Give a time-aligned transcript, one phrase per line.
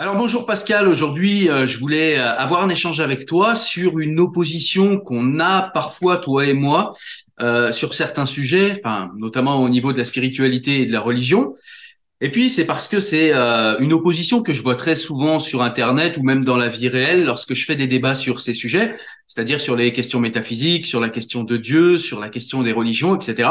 [0.00, 4.18] Alors bonjour Pascal, aujourd'hui euh, je voulais euh, avoir un échange avec toi sur une
[4.18, 6.94] opposition qu'on a parfois toi et moi
[7.42, 11.54] euh, sur certains sujets, enfin notamment au niveau de la spiritualité et de la religion.
[12.22, 15.62] Et puis c'est parce que c'est euh, une opposition que je vois très souvent sur
[15.62, 18.94] Internet ou même dans la vie réelle lorsque je fais des débats sur ces sujets,
[19.26, 23.14] c'est-à-dire sur les questions métaphysiques, sur la question de Dieu, sur la question des religions,
[23.16, 23.50] etc.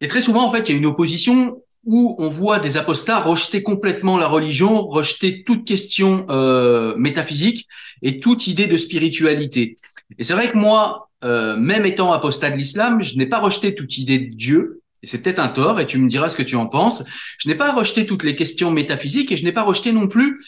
[0.00, 3.18] Et très souvent en fait il y a une opposition où on voit des apostats
[3.18, 7.66] rejeter complètement la religion, rejeter toute question euh, métaphysique
[8.02, 9.78] et toute idée de spiritualité.
[10.18, 13.74] Et c'est vrai que moi, euh, même étant apostat de l'islam, je n'ai pas rejeté
[13.74, 14.82] toute idée de Dieu.
[15.02, 17.04] Et c'est peut-être un tort, et tu me diras ce que tu en penses.
[17.38, 20.38] Je n'ai pas rejeté toutes les questions métaphysiques, et je n'ai pas rejeté non plus,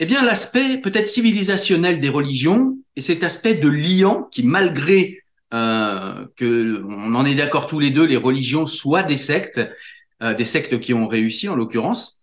[0.00, 5.22] eh bien, l'aspect peut-être civilisationnel des religions, et cet aspect de liant qui, malgré
[5.54, 9.60] euh, que on en est d'accord tous les deux, les religions soient des sectes,
[10.20, 12.18] des sectes qui ont réussi en l'occurrence,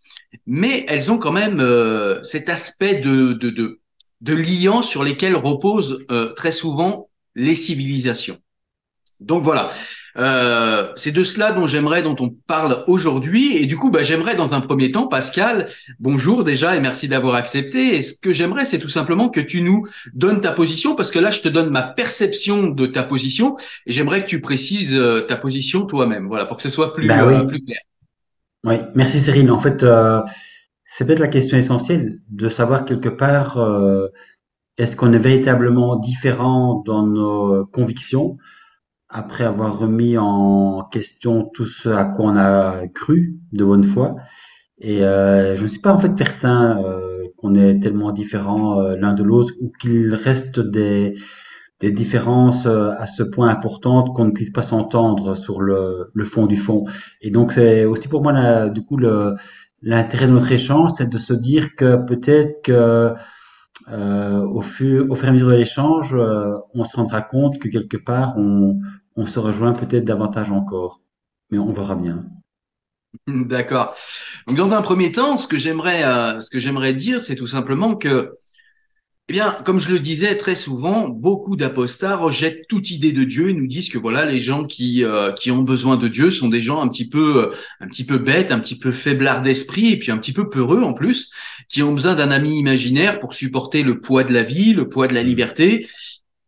[0.46, 3.80] mais elles ont quand même euh, cet aspect de, de, de,
[4.22, 8.38] de liant sur lesquels reposent euh, très souvent les civilisations.
[9.22, 9.72] Donc voilà,
[10.18, 13.56] euh, c'est de cela dont j'aimerais, dont on parle aujourd'hui.
[13.58, 15.68] Et du coup, bah, j'aimerais dans un premier temps, Pascal,
[16.00, 17.96] bonjour déjà et merci d'avoir accepté.
[17.96, 21.20] Et ce que j'aimerais, c'est tout simplement que tu nous donnes ta position, parce que
[21.20, 23.56] là, je te donne ma perception de ta position,
[23.86, 27.08] et j'aimerais que tu précises euh, ta position toi-même, voilà, pour que ce soit plus,
[27.08, 27.36] Bah oui.
[27.36, 27.80] euh, plus clair.
[28.66, 29.50] Oui, merci Cyril.
[29.50, 30.22] En fait, euh,
[30.86, 34.08] c'est peut-être la question essentielle de savoir quelque part, euh,
[34.78, 38.38] est-ce qu'on est véritablement différent dans nos convictions
[39.16, 44.16] après avoir remis en question tout ce à quoi on a cru de bonne foi.
[44.80, 48.96] Et euh, je ne suis pas en fait certain euh, qu'on est tellement différents euh,
[48.98, 51.16] l'un de l'autre ou qu'il reste des,
[51.82, 56.26] des différences euh, à ce point importantes qu'on ne puisse pas s'entendre sur le, le
[56.26, 56.86] fond du fond.
[57.22, 58.98] Et donc c'est aussi pour moi la- du coup
[59.82, 63.14] l'intérêt de notre échange, c'est de se dire que peut-être que
[63.92, 67.60] euh, au fur, au fur et à mesure de l'échange, euh, on se rendra compte
[67.60, 68.80] que quelque part on,
[69.16, 71.02] on se rejoint peut-être davantage encore.
[71.52, 72.26] Mais on verra bien.
[73.28, 73.96] D'accord.
[74.48, 77.48] Donc dans un premier temps, ce que j'aimerais, euh, ce que j'aimerais dire, c'est tout
[77.48, 78.34] simplement que
[79.28, 83.50] Eh bien, comme je le disais très souvent, beaucoup d'apostats rejettent toute idée de Dieu
[83.50, 86.48] et nous disent que voilà, les gens qui euh, qui ont besoin de Dieu sont
[86.48, 89.92] des gens un petit peu euh, un petit peu bêtes, un petit peu faiblards d'esprit
[89.94, 91.32] et puis un petit peu peureux en plus,
[91.70, 95.08] qui ont besoin d'un ami imaginaire pour supporter le poids de la vie, le poids
[95.08, 95.88] de la liberté.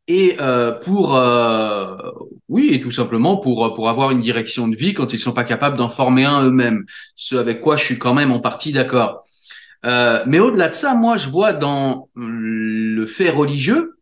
[0.08, 1.96] Et euh, pour euh,
[2.48, 5.44] oui et tout simplement pour pour avoir une direction de vie quand ils sont pas
[5.44, 6.86] capables d'en former un eux-mêmes.
[7.16, 9.24] Ce avec quoi je suis quand même en partie d'accord.
[9.86, 14.00] Euh, mais au-delà de ça moi je vois dans le fait religieux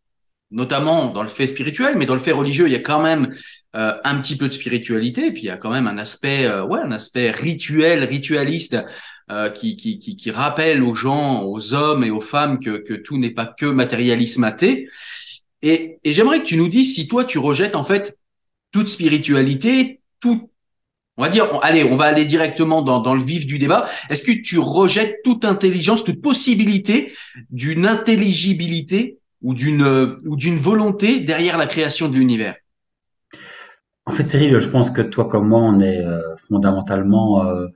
[0.49, 3.35] notamment dans le fait spirituel mais dans le fait religieux il y a quand même
[3.75, 6.45] euh, un petit peu de spiritualité et puis il y a quand même un aspect
[6.45, 8.77] euh, ouais un aspect rituel ritualiste
[9.55, 13.17] qui, qui, qui, qui rappelle aux gens aux hommes et aux femmes que que tout
[13.17, 14.87] n'est pas que matérialisme athée
[15.65, 18.17] et, j'aimerais que tu nous dises si toi tu rejettes en fait
[18.71, 20.51] toute spiritualité, tout,
[21.17, 23.89] on va dire, allez, on va aller directement dans, le vif du débat.
[24.09, 27.13] Est-ce que tu rejettes toute intelligence, toute possibilité
[27.49, 32.55] d'une intelligibilité ou d'une ou d'une volonté derrière la création de l'univers?
[34.05, 37.67] En fait, Cyril, je pense que toi comme moi, on est euh, fondamentalement euh,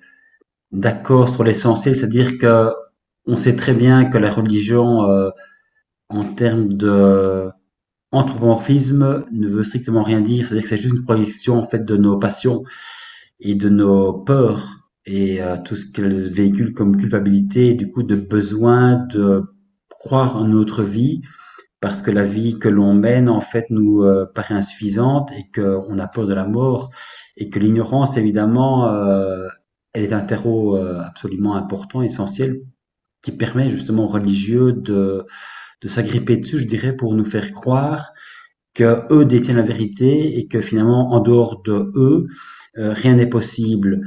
[0.71, 2.69] d'accord sur l'essentiel, c'est-à-dire que
[3.25, 5.29] on sait très bien que la religion, euh,
[6.09, 7.49] en termes de
[8.11, 11.97] anthropomorphisme ne veut strictement rien dire, c'est-à-dire que c'est juste une projection en fait de
[11.97, 12.63] nos passions
[13.39, 18.15] et de nos peurs et euh, tout ce qu'elles véhiculent comme culpabilité, du coup de
[18.15, 19.43] besoin de
[19.89, 21.21] croire en notre vie
[21.81, 25.97] parce que la vie que l'on mène en fait nous euh, paraît insuffisante et qu'on
[25.97, 26.91] a peur de la mort
[27.37, 29.47] et que l'ignorance évidemment euh,
[29.93, 32.61] elle est un terreau absolument important, essentiel
[33.23, 35.25] qui permet justement aux religieux de
[35.81, 38.11] de s'agripper dessus, je dirais, pour nous faire croire
[38.73, 42.27] que eux détiennent la vérité et que finalement, en dehors de eux,
[42.77, 44.01] euh, rien n'est possible.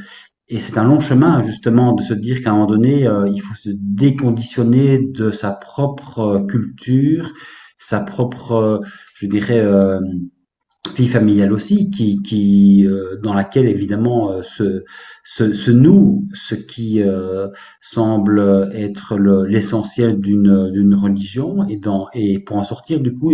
[0.49, 3.41] Et c'est un long chemin, justement, de se dire qu'à un moment donné, euh, il
[3.41, 7.33] faut se déconditionner de sa propre euh, culture,
[7.79, 8.81] sa propre,
[9.15, 9.61] je dirais,
[10.97, 14.85] vie familiale aussi, qui, qui euh, dans laquelle évidemment euh, ce,
[15.25, 17.49] ce, ce, nous, ce qui euh,
[17.81, 23.33] semble être l'essentiel d'une d'une religion, et dans et pour en sortir du coup,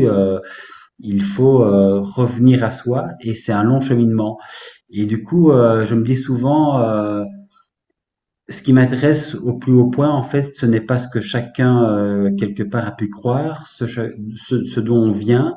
[1.01, 4.39] il faut revenir à soi, et c'est un long cheminement.
[4.91, 7.25] Et du coup, je me dis souvent.
[8.51, 12.31] ce qui m'intéresse au plus haut point, en fait, ce n'est pas ce que chacun
[12.39, 15.57] quelque part a pu croire, ce, ce, ce dont on vient,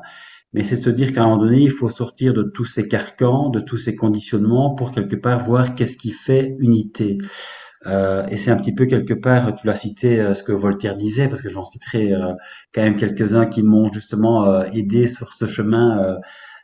[0.52, 2.86] mais c'est de se dire qu'à un moment donné, il faut sortir de tous ces
[2.88, 7.18] carcans, de tous ces conditionnements pour quelque part voir qu'est-ce qui fait unité.
[7.86, 10.96] Euh, et c'est un petit peu quelque part, tu l'as cité, euh, ce que Voltaire
[10.96, 12.32] disait, parce que j'en citerai euh,
[12.74, 16.18] quand même quelques-uns qui m'ont justement euh, aidé sur ce chemin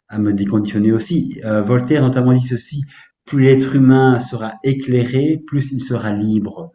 [0.09, 1.41] à me déconditionner aussi.
[1.45, 2.85] Voltaire notamment dit ceci,
[3.25, 6.73] plus l'être humain sera éclairé, plus il sera libre.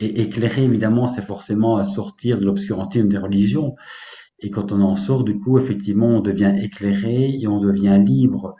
[0.00, 3.74] Et éclairé, évidemment, c'est forcément sortir de l'obscurantisme des religions.
[4.40, 8.56] Et quand on en sort, du coup, effectivement, on devient éclairé et on devient libre.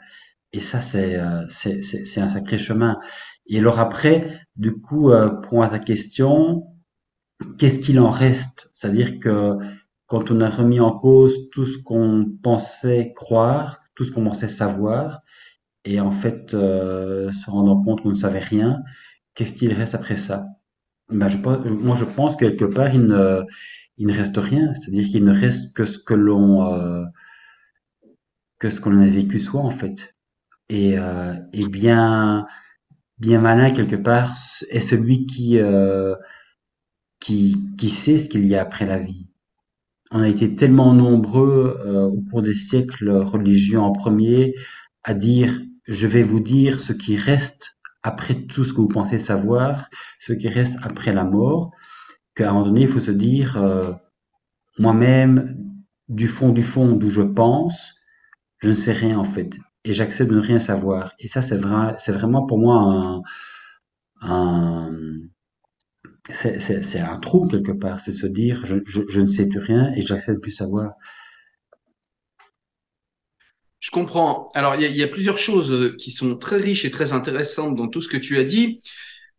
[0.53, 2.99] Et ça, c'est euh, c'est un sacré chemin.
[3.47, 6.65] Et alors après, du coup, euh, pour à ta question,
[7.57, 8.69] qu'est-ce qu'il en reste?
[8.73, 9.57] C'est-à-dire que
[10.07, 14.47] quand on a remis en cause tout ce qu'on pensait croire, tout ce qu'on pensait
[14.47, 15.21] savoir,
[15.85, 18.81] et en fait euh, se rendant compte qu'on ne savait rien,
[19.35, 20.47] qu'est-ce qu'il reste après ça?
[21.09, 23.41] Ben, je pense, Moi, je pense que quelque part, il ne,
[23.97, 27.03] il ne reste rien, c'est-à-dire qu'il ne reste que ce que l'on euh,
[28.59, 30.15] que ce qu'on a vécu soi en fait.
[30.69, 32.45] Et, euh, et bien
[33.19, 34.35] bien malin quelque part
[34.69, 36.15] est celui qui euh,
[37.19, 39.27] qui qui sait ce qu'il y a après la vie.
[40.11, 44.53] On a été tellement nombreux euh, au cours des siècles religieux en premier
[45.03, 47.76] à dire je vais vous dire ce qui reste
[48.07, 51.71] après tout ce que vous pensez savoir, ce qui reste après la mort
[52.35, 53.91] qu'à un moment donné, il faut se dire, euh,
[54.79, 55.57] moi-même,
[56.07, 57.95] du fond du fond d'où je pense,
[58.59, 59.57] je ne sais rien en fait.
[59.83, 61.13] Et j'accepte de ne rien savoir.
[61.19, 63.21] Et ça, c'est vrai, c'est vraiment pour moi
[64.21, 64.91] un,
[66.31, 67.99] c'est un trou quelque part.
[67.99, 70.93] C'est se dire, je, ne sais plus rien et j'accepte plus savoir.
[73.79, 74.49] Je comprends.
[74.55, 77.87] Alors, il y, y, a plusieurs choses qui sont très riches et très intéressantes dans
[77.87, 78.79] tout ce que tu as dit.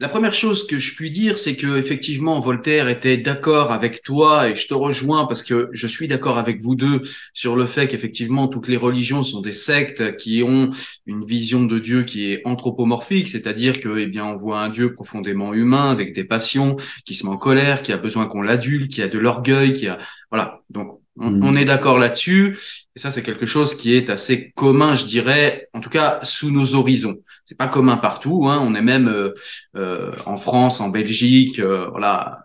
[0.01, 4.49] La première chose que je puis dire, c'est que effectivement Voltaire était d'accord avec toi
[4.49, 7.03] et je te rejoins parce que je suis d'accord avec vous deux
[7.35, 10.71] sur le fait qu'effectivement toutes les religions sont des sectes qui ont
[11.07, 14.95] une vision de Dieu qui est anthropomorphique, c'est-à-dire que eh bien on voit un Dieu
[14.95, 18.93] profondément humain avec des passions, qui se met en colère, qui a besoin qu'on l'adulte,
[18.93, 19.99] qui a de l'orgueil, qui a
[20.31, 20.63] voilà.
[20.71, 21.43] Donc Mm.
[21.43, 22.59] On, est d'accord là-dessus.
[22.95, 26.51] Et ça, c'est quelque chose qui est assez commun, je dirais, en tout cas sous
[26.51, 27.19] nos horizons.
[27.45, 28.49] C'est pas commun partout.
[28.49, 28.61] Hein.
[28.63, 29.35] On est même euh,
[29.77, 32.45] euh, en France, en Belgique, euh, voilà,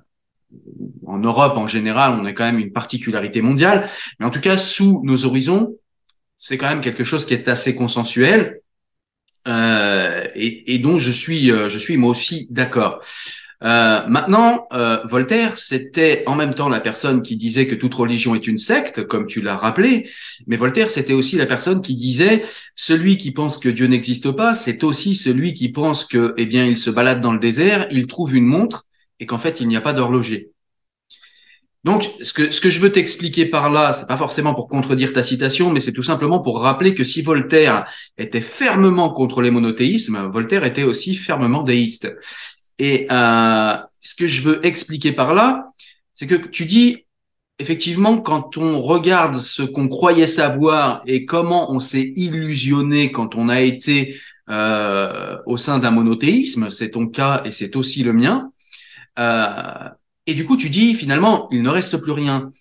[1.06, 3.88] en Europe en général, on est quand même une particularité mondiale.
[4.20, 5.77] Mais en tout cas, sous nos horizons,
[6.36, 8.60] c'est quand même quelque chose qui est assez consensuel
[9.46, 13.01] et, et dont je suis, je suis moi aussi d'accord.
[13.63, 18.36] Euh, maintenant, euh, Voltaire, c'était en même temps la personne qui disait que toute religion
[18.36, 20.10] est une secte, comme tu l'as rappelé,
[20.48, 22.43] mais Voltaire, c'était aussi la personne qui disait
[22.75, 26.65] celui qui pense que Dieu n'existe pas, c'est aussi celui qui pense que, eh bien,
[26.65, 28.86] il se balade dans le désert, il trouve une montre
[29.22, 30.51] et qu'en fait, il n'y a pas d'horloger.
[31.84, 35.12] Donc, ce que, ce que je veux t'expliquer par là, c'est pas forcément pour contredire
[35.12, 37.86] ta citation, mais c'est tout simplement pour rappeler que si Voltaire
[38.17, 42.10] était fermement contre les monothéismes, Voltaire était aussi fermement déiste.
[42.80, 45.72] Et euh, ce que je veux expliquer par là,
[46.13, 47.06] c'est que tu dis,
[47.60, 53.50] effectivement, quand on regarde ce qu'on croyait savoir et comment on s'est illusionné quand on
[53.50, 54.15] a été
[54.50, 58.51] euh, au sein d'un monothéisme, c'est ton cas et c'est aussi le mien,
[59.20, 59.89] euh,
[60.25, 62.51] et du coup, tu dis finalement, il ne reste plus rien.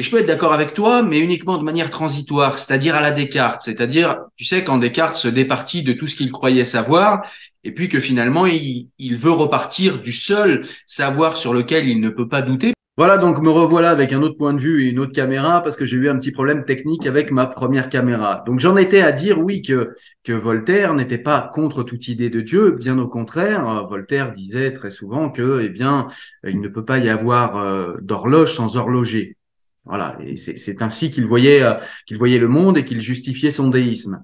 [0.00, 3.10] Et je peux être d'accord avec toi, mais uniquement de manière transitoire, c'est-à-dire à la
[3.10, 3.60] Descartes.
[3.62, 7.20] C'est-à-dire, tu sais, quand Descartes se départit de tout ce qu'il croyait savoir,
[7.64, 12.28] et puis que finalement, il, veut repartir du seul savoir sur lequel il ne peut
[12.28, 12.72] pas douter.
[12.96, 15.76] Voilà, donc me revoilà avec un autre point de vue et une autre caméra parce
[15.76, 18.42] que j'ai eu un petit problème technique avec ma première caméra.
[18.46, 22.40] Donc j'en étais à dire oui que que Voltaire n'était pas contre toute idée de
[22.40, 23.68] Dieu, bien au contraire.
[23.68, 26.06] Euh, Voltaire disait très souvent que eh bien
[26.46, 29.36] il ne peut pas y avoir euh, d'horloge sans horloger.
[29.84, 31.74] Voilà, c'est ainsi qu'il voyait euh,
[32.06, 34.22] qu'il voyait le monde et qu'il justifiait son déisme.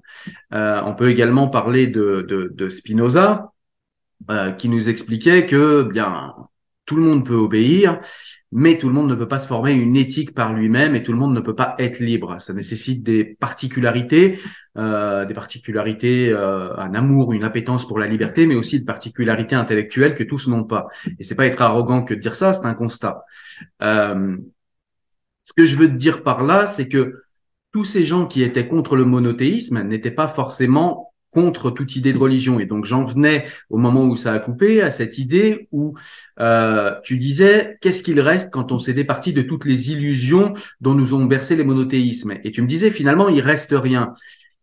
[0.51, 3.51] on peut également parler de de, de Spinoza
[4.57, 6.33] qui nous expliquait que bien
[6.87, 7.99] tout le monde peut obéir,
[8.51, 11.11] mais tout le monde ne peut pas se former une éthique par lui-même et tout
[11.11, 12.37] le monde ne peut pas être libre.
[12.39, 14.39] Ça nécessite des particularités,
[14.77, 19.55] euh, des particularités, euh, un amour, une appétence pour la liberté, mais aussi des particularités
[19.55, 20.87] intellectuelles que tous n'ont pas.
[21.19, 23.25] Et c'est pas être arrogant que de dire ça, c'est un constat.
[23.83, 24.37] Euh,
[25.47, 27.23] ce que je veux te dire par là, c'est que
[27.71, 32.17] tous ces gens qui étaient contre le monothéisme n'étaient pas forcément contre toute idée de
[32.17, 32.59] religion.
[32.59, 35.93] Et donc j'en venais au moment où ça a coupé à cette idée où
[36.41, 40.95] euh, tu disais qu'est-ce qu'il reste quand on s'est départi de toutes les illusions dont
[40.95, 42.33] nous ont bercé les monothéismes?
[42.43, 44.13] Et tu me disais finalement il reste rien.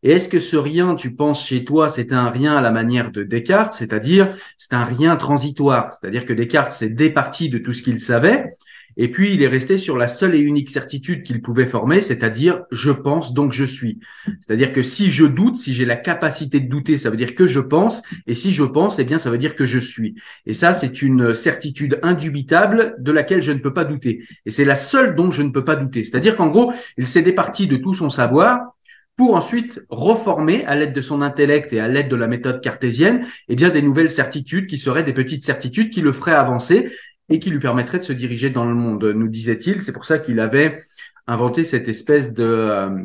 [0.03, 3.11] Et est-ce que ce rien, tu penses chez toi, c'est un rien à la manière
[3.11, 7.83] de Descartes, c'est-à-dire c'est un rien transitoire, c'est-à-dire que Descartes s'est départi de tout ce
[7.83, 8.51] qu'il savait,
[8.97, 12.63] et puis, il est resté sur la seule et unique certitude qu'il pouvait former, c'est-à-dire
[12.71, 13.99] je pense, donc je suis.
[14.41, 17.47] C'est-à-dire que si je doute, si j'ai la capacité de douter, ça veut dire que
[17.47, 20.15] je pense, et si je pense, eh bien, ça veut dire que je suis.
[20.47, 24.23] Et ça, c'est une certitude indubitable de laquelle je ne peux pas douter.
[24.47, 26.05] Et c'est la seule dont je ne peux pas douter.
[26.05, 28.75] C'est-à-dire qu'en gros, il s'est départi de tout son savoir
[29.17, 33.27] pour ensuite reformer à l'aide de son intellect et à l'aide de la méthode cartésienne,
[33.49, 36.91] eh bien des nouvelles certitudes qui seraient des petites certitudes qui le feraient avancer
[37.29, 39.83] et qui lui permettrait de se diriger dans le monde, nous disait-il.
[39.83, 40.81] C'est pour ça qu'il avait
[41.27, 43.05] inventé cette espèce de, euh,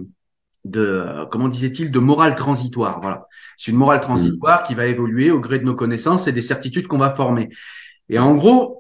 [0.66, 3.00] de comment disait-il, de morale transitoire.
[3.02, 6.42] Voilà, c'est une morale transitoire qui va évoluer au gré de nos connaissances et des
[6.42, 7.50] certitudes qu'on va former.
[8.10, 8.80] Et en gros,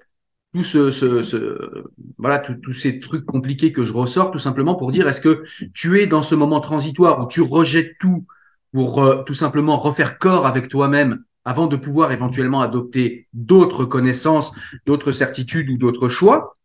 [0.53, 1.83] tout ce, ce, ce
[2.17, 5.43] voilà, tous ces trucs compliqués que je ressors, tout simplement pour dire, est-ce que
[5.73, 8.25] tu es dans ce moment transitoire où tu rejettes tout
[8.73, 14.51] pour euh, tout simplement refaire corps avec toi-même avant de pouvoir éventuellement adopter d'autres connaissances,
[14.85, 16.57] d'autres certitudes ou d'autres choix?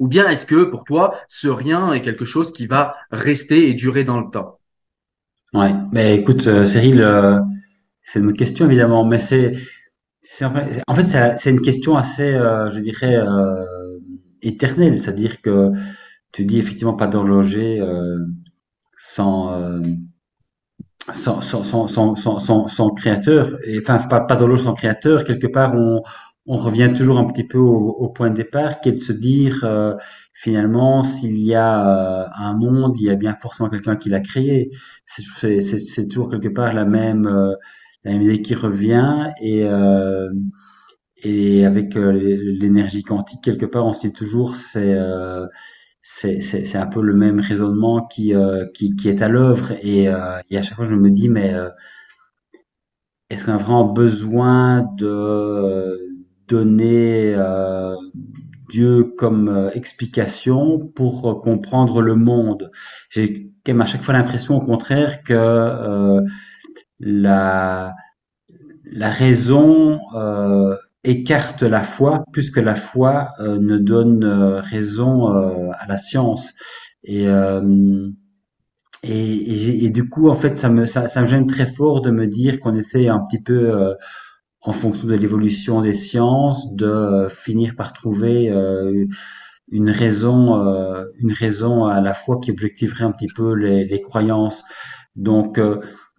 [0.00, 3.74] Ou bien est-ce que pour toi, ce rien est quelque chose qui va rester et
[3.74, 4.58] durer dans le temps?
[5.54, 7.38] Ouais, mais écoute, euh, Cyril, euh,
[8.02, 9.52] c'est une question évidemment, mais c'est,
[10.42, 13.16] en fait, c'est une question assez, euh, je dirais,
[14.42, 15.70] éternelle, c'est-à-dire que
[16.32, 17.80] tu dis effectivement pas d'horloger
[18.96, 19.54] sans
[21.14, 25.74] son, son, son, son, son, créateur, et, enfin pas, pas dans sans créateur, quelque part
[25.74, 26.02] on,
[26.46, 29.12] on revient toujours un petit peu au, au point de départ, qui est de se
[29.12, 29.94] dire euh,
[30.34, 34.20] finalement s'il y a euh, un monde, il y a bien forcément quelqu'un qui l'a
[34.20, 34.70] créé.
[35.06, 37.54] C'est toujours quelque part la même, euh,
[38.04, 39.28] la même idée qui revient.
[39.42, 39.64] Et
[41.22, 44.98] et avec l'énergie quantique quelque part on se dit toujours c'est
[46.12, 49.72] c'est un peu le même raisonnement qui, euh, qui, qui, est à l'œuvre.
[49.82, 51.70] Et, euh, et, à chaque fois, je me dis, mais euh,
[53.30, 55.98] est-ce qu'on a vraiment besoin de
[56.48, 57.36] donner
[58.70, 62.72] Dieu comme explication pour comprendre le monde?
[63.08, 66.20] J'ai quand même à chaque fois l'impression, au contraire, que
[66.98, 67.94] la,
[68.84, 70.00] la raison
[71.04, 75.98] écarte la foi plus que la foi euh, ne donne euh, raison euh, à la
[75.98, 76.52] science.
[77.02, 77.24] Et,
[79.02, 82.10] et, et, du coup, en fait, ça me, ça, ça, me gêne très fort de
[82.10, 83.94] me dire qu'on essaie un petit peu,
[84.60, 88.52] en fonction de l'évolution des sciences, de finir par trouver
[89.72, 90.62] une raison,
[91.18, 94.62] une raison à la fois qui objectiverait un petit peu les, les croyances.
[95.16, 95.58] Donc,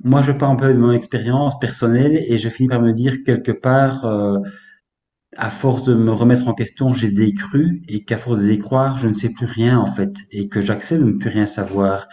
[0.03, 3.17] moi, je parle un peu de mon expérience personnelle et je finis par me dire
[3.23, 4.03] quelque part,
[5.37, 9.07] à force de me remettre en question, j'ai décru et qu'à force de décroire, je
[9.07, 12.07] ne sais plus rien en fait et que j'accepte de ne plus rien savoir.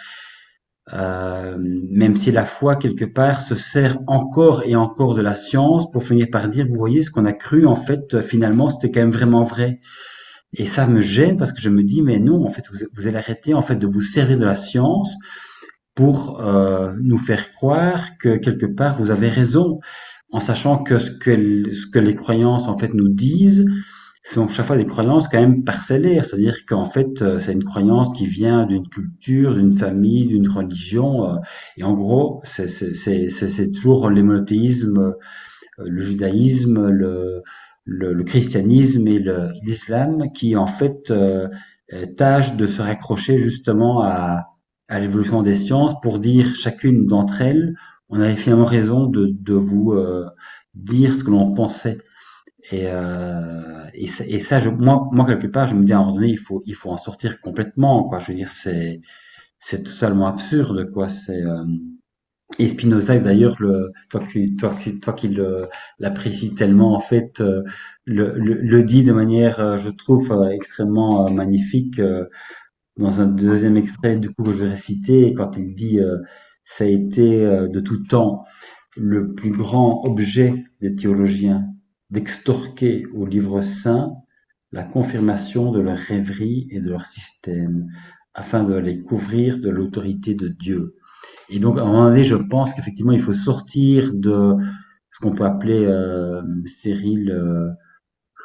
[0.95, 5.91] Euh, même si la foi quelque part se sert encore et encore de la science
[5.91, 9.01] pour finir par dire, vous voyez, ce qu'on a cru en fait finalement c'était quand
[9.01, 9.81] même vraiment vrai.
[10.55, 13.07] Et ça me gêne parce que je me dis, mais non, en fait, vous, vous
[13.07, 15.15] allez arrêter en fait de vous servir de la science
[15.95, 19.81] pour euh, nous faire croire que quelque part vous avez raison,
[20.31, 23.65] en sachant que ce que, les croyances en fait nous disent
[24.25, 28.11] sont chaque fois des croyances quand même parcellaires, c'est-à-dire qu'en fait euh, c'est une croyance
[28.13, 31.37] qui vient d'une culture, d'une famille, d'une religion, euh,
[31.79, 37.43] et en gros c'est toujours les monothéismes, euh, le judaïsme, le,
[38.25, 39.25] christianisme et
[39.63, 41.11] l'islam qui en fait
[42.17, 44.45] tâchent de se raccrocher justement à
[45.01, 47.75] l'évolution des sciences pour dire chacune d'entre elles,
[48.09, 50.27] on avait finalement raison de, de vous euh,
[50.75, 51.99] dire ce que l'on pensait.
[52.73, 56.15] Et, euh, et, ça, je, moi, moi, quelque part, je me dis à un moment
[56.17, 58.19] donné, il faut, il faut en sortir complètement, quoi.
[58.21, 59.01] Je veux dire, c'est,
[59.61, 61.09] c'est totalement absurde, quoi.
[61.09, 61.65] C'est, euh,
[62.59, 65.37] et Spinoza, d'ailleurs, le, toi qui, toi, toi qui
[65.99, 67.63] l'apprécie tellement, en fait, euh,
[68.07, 72.01] le, le, le, dit de manière, euh, je trouve, extrêmement magnifique
[72.97, 76.19] dans un deuxième extrait du coup que je vais réciter, quand il dit euh,
[76.69, 78.45] ça a été euh, de tout temps
[78.97, 81.65] le plus grand objet des théologiens
[82.11, 84.13] d'extorquer au livre saint
[84.71, 87.87] la confirmation de leur rêverie et de leur système,
[88.35, 90.95] afin de les couvrir de l'autorité de Dieu.
[91.49, 94.55] Et donc, à un moment donné, je pense qu'effectivement, il faut sortir de
[95.11, 97.71] ce qu'on peut appeler, euh, Cyril, euh,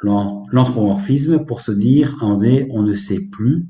[0.02, 3.66] l'anthropomorphisme pour se dire, à un moment donné, on ne sait plus,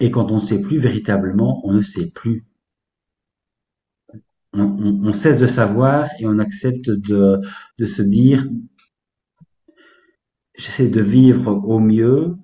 [0.00, 2.44] et quand on ne sait plus véritablement, on ne sait plus.
[4.54, 7.40] On, on, on cesse de savoir et on accepte de,
[7.78, 8.46] de se dire,
[10.56, 12.34] j'essaie de vivre au mieux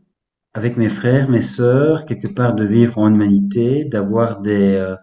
[0.54, 4.96] avec mes frères, mes sœurs, quelque part de vivre en humanité, d'avoir des euh,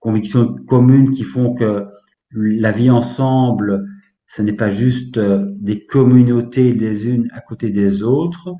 [0.00, 1.86] convictions communes qui font que
[2.32, 3.86] la vie ensemble,
[4.26, 8.54] ce n'est pas juste euh, des communautés les unes à côté des autres,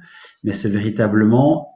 [0.44, 1.68] mais c'est véritablement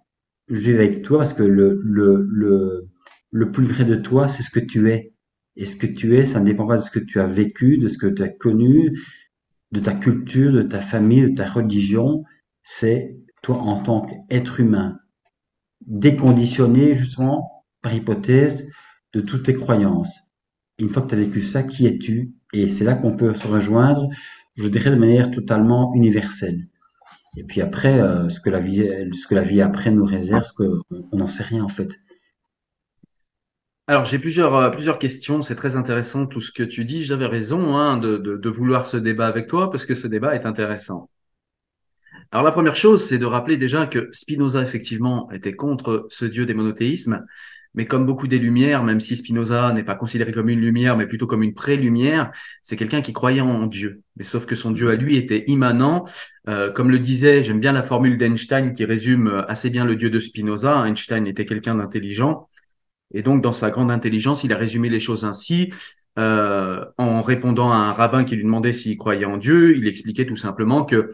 [0.49, 2.89] je vis avec toi parce que le, le, le,
[3.31, 5.13] le plus vrai de toi, c'est ce que tu es.
[5.61, 7.77] Et ce que tu es, ça ne dépend pas de ce que tu as vécu,
[7.77, 8.99] de ce que tu as connu,
[9.73, 12.25] de ta culture, de ta famille, de ta religion.
[12.63, 14.99] C'est toi en tant qu'être humain,
[15.87, 18.67] déconditionné justement, par hypothèse,
[19.13, 20.23] de toutes tes croyances.
[20.79, 22.33] Une fois que tu as vécu ça, qui es-tu?
[22.55, 24.09] Et c'est là qu'on peut se rejoindre,
[24.57, 26.69] je dirais de manière totalement universelle.
[27.37, 30.45] Et puis après, euh, ce que la vie, ce que la vie après nous réserve,
[30.45, 30.81] ce que,
[31.13, 31.91] on n'en sait rien en fait.
[33.91, 35.43] Alors j'ai plusieurs euh, plusieurs questions.
[35.43, 37.03] C'est très intéressant tout ce que tu dis.
[37.03, 40.37] J'avais raison hein, de, de, de vouloir ce débat avec toi parce que ce débat
[40.37, 41.11] est intéressant.
[42.31, 46.47] Alors la première chose, c'est de rappeler déjà que Spinoza effectivement était contre ce dieu
[46.47, 47.27] des monothéismes,
[47.75, 51.09] mais comme beaucoup des Lumières, même si Spinoza n'est pas considéré comme une lumière, mais
[51.09, 52.31] plutôt comme une pré-lumière,
[52.63, 54.03] c'est quelqu'un qui croyait en Dieu.
[54.17, 56.05] Mais sauf que son Dieu à lui était immanent.
[56.49, 59.97] Euh, comme le disait, j'aime bien la formule d'Einstein qui résume euh, assez bien le
[59.97, 60.87] Dieu de Spinoza.
[60.87, 62.49] Einstein était quelqu'un d'intelligent.
[63.13, 65.73] Et donc, dans sa grande intelligence, il a résumé les choses ainsi.
[66.19, 70.27] Euh, en répondant à un rabbin qui lui demandait s'il croyait en Dieu, il expliquait
[70.27, 71.13] tout simplement que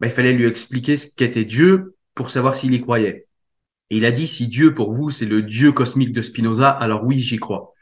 [0.00, 3.26] bah, il fallait lui expliquer ce qu'était Dieu pour savoir s'il y croyait.
[3.90, 7.04] Et il a dit, si Dieu pour vous, c'est le Dieu cosmique de Spinoza, alors
[7.04, 7.74] oui, j'y crois.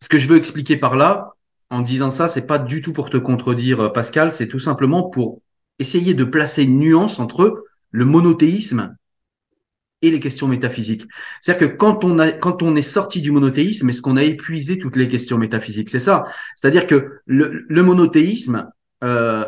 [0.00, 1.34] Ce que je veux expliquer par là,
[1.70, 5.08] en disant ça, c'est pas du tout pour te contredire, euh, Pascal, c'est tout simplement
[5.08, 5.40] pour
[5.78, 8.96] essayer de placer une nuance entre le monothéisme
[10.02, 11.06] et les questions métaphysiques.
[11.40, 14.78] C'est-à-dire que quand on a, quand on est sorti du monothéisme, est-ce qu'on a épuisé
[14.78, 15.90] toutes les questions métaphysiques?
[15.90, 16.24] C'est ça.
[16.56, 18.70] C'est-à-dire que le, le monothéisme,
[19.04, 19.44] euh,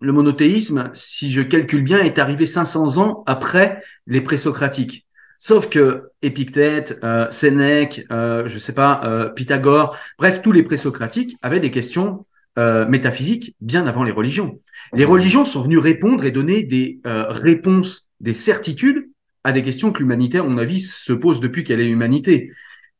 [0.00, 5.06] le monothéisme, si je calcule bien, est arrivé 500 ans après les présocratiques.
[5.38, 11.36] Sauf que Épictète, euh, Sénèque, euh, je sais pas, euh, Pythagore, bref, tous les présocratiques
[11.42, 12.26] avaient des questions
[12.58, 14.58] euh, métaphysiques bien avant les religions.
[14.92, 19.07] Les religions sont venues répondre et donner des euh, réponses, des certitudes
[19.48, 22.52] à des questions que l'humanité, à mon avis, se pose depuis qu'elle est humanité.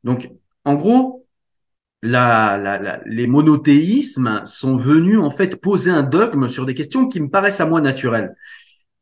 [0.03, 0.31] Donc,
[0.65, 1.27] en gros,
[2.03, 7.61] les monothéismes sont venus en fait poser un dogme sur des questions qui me paraissent
[7.61, 8.35] à moi naturelles.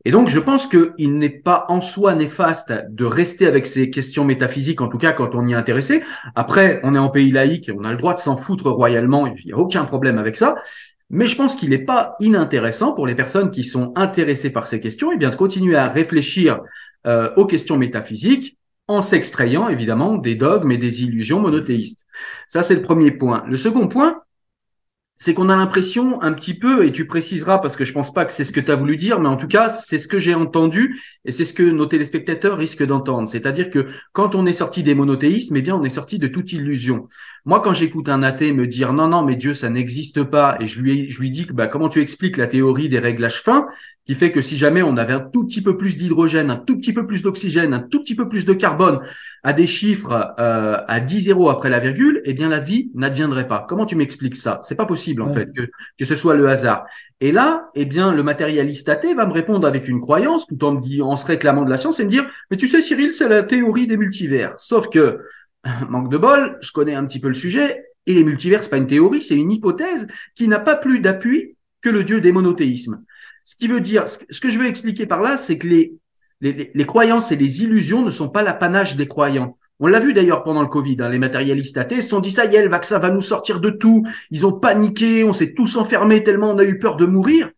[0.04, 4.24] Et donc, je pense qu'il n'est pas en soi néfaste de rester avec ces questions
[4.24, 6.02] métaphysiques, en tout cas quand on y est intéressé.
[6.34, 9.46] Après, on est en pays laïque, on a le droit de s'en foutre royalement, il
[9.46, 10.56] n'y a aucun problème avec ça.
[11.10, 14.80] Mais je pense qu'il n'est pas inintéressant pour les personnes qui sont intéressées par ces
[14.80, 16.60] questions, et eh bien de continuer à réfléchir
[17.06, 22.06] euh, aux questions métaphysiques en s'extrayant évidemment des dogmes et des illusions monothéistes.
[22.48, 23.44] Ça, c'est le premier point.
[23.48, 24.22] Le second point,
[25.16, 28.26] c'est qu'on a l'impression un petit peu, et tu préciseras parce que je pense pas
[28.26, 30.18] que c'est ce que tu as voulu dire, mais en tout cas, c'est ce que
[30.18, 33.26] j'ai entendu et c'est ce que nos téléspectateurs risquent d'entendre.
[33.26, 36.52] C'est-à-dire que quand on est sorti des monothéismes, eh bien, on est sorti de toute
[36.52, 37.08] illusion.
[37.46, 40.66] Moi, quand j'écoute un athée me dire non, non, mais Dieu, ça n'existe pas, et
[40.66, 43.66] je lui, je lui dis que bah, comment tu expliques la théorie des réglages fins,
[44.06, 46.78] qui fait que si jamais on avait un tout petit peu plus d'hydrogène, un tout
[46.78, 49.00] petit peu plus d'oxygène, un tout petit peu plus de carbone
[49.42, 53.48] à des chiffres euh, à 10 zéros après la virgule, eh bien la vie n'adviendrait
[53.48, 53.66] pas.
[53.68, 54.60] Comment tu m'expliques ça?
[54.62, 56.86] C'est pas possible en fait que, que ce soit le hasard.
[57.20, 60.72] Et là, eh bien le matérialiste athée va me répondre avec une croyance tout en
[60.72, 63.12] me dit, en se réclamant de la science et me dire mais tu sais Cyril,
[63.12, 64.54] c'est la théorie des multivers.
[64.56, 65.18] Sauf que
[65.88, 68.76] manque de bol, je connais un petit peu le sujet et les multivers c'est pas
[68.76, 73.02] une théorie, c'est une hypothèse qui n'a pas plus d'appui que le dieu des monothéismes.
[73.46, 77.30] Ce qui veut dire, ce que je veux expliquer par là, c'est que les, croyances
[77.30, 79.56] et les illusions ne sont pas l'apanage des croyants.
[79.78, 82.46] On l'a vu d'ailleurs pendant le Covid, hein, les matérialistes athées se sont dit ça
[82.46, 84.04] y est, le vaccin va nous sortir de tout.
[84.32, 87.48] Ils ont paniqué, on s'est tous enfermés tellement on a eu peur de mourir.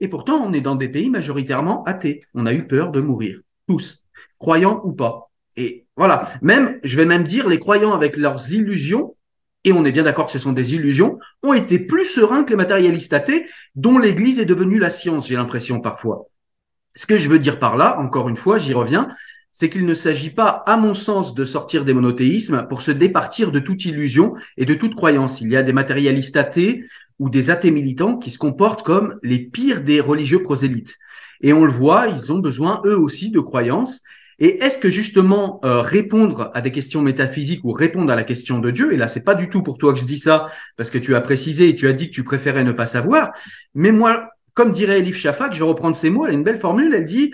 [0.00, 2.20] Et pourtant, on est dans des pays majoritairement athées.
[2.34, 4.04] On a eu peur de mourir, tous,
[4.38, 5.30] croyants ou pas.
[5.56, 9.16] Et voilà, même, je vais même dire, les croyants avec leurs illusions
[9.64, 12.50] et on est bien d'accord que ce sont des illusions, ont été plus sereins que
[12.50, 16.26] les matérialistes athées, dont l'Église est devenue la science, j'ai l'impression parfois.
[16.94, 19.08] Ce que je veux dire par là, encore une fois, j'y reviens,
[19.52, 23.50] c'est qu'il ne s'agit pas, à mon sens, de sortir des monothéismes pour se départir
[23.50, 25.40] de toute illusion et de toute croyance.
[25.40, 26.84] Il y a des matérialistes athées
[27.18, 30.96] ou des athées militants qui se comportent comme les pires des religieux prosélytes.
[31.40, 34.02] Et on le voit, ils ont besoin eux aussi de croyances
[34.38, 38.58] et est-ce que justement euh, répondre à des questions métaphysiques ou répondre à la question
[38.58, 40.46] de Dieu, et là c'est pas du tout pour toi que je dis ça,
[40.76, 43.32] parce que tu as précisé et tu as dit que tu préférais ne pas savoir,
[43.74, 46.58] mais moi, comme dirait Elif Shafak, je vais reprendre ses mots, elle a une belle
[46.58, 47.32] formule, elle dit,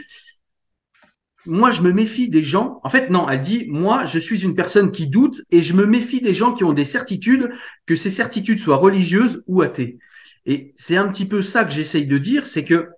[1.46, 4.54] moi je me méfie des gens, en fait non, elle dit, moi je suis une
[4.54, 7.50] personne qui doute et je me méfie des gens qui ont des certitudes,
[7.84, 9.98] que ces certitudes soient religieuses ou athées.
[10.46, 12.88] Et c'est un petit peu ça que j'essaye de dire, c'est que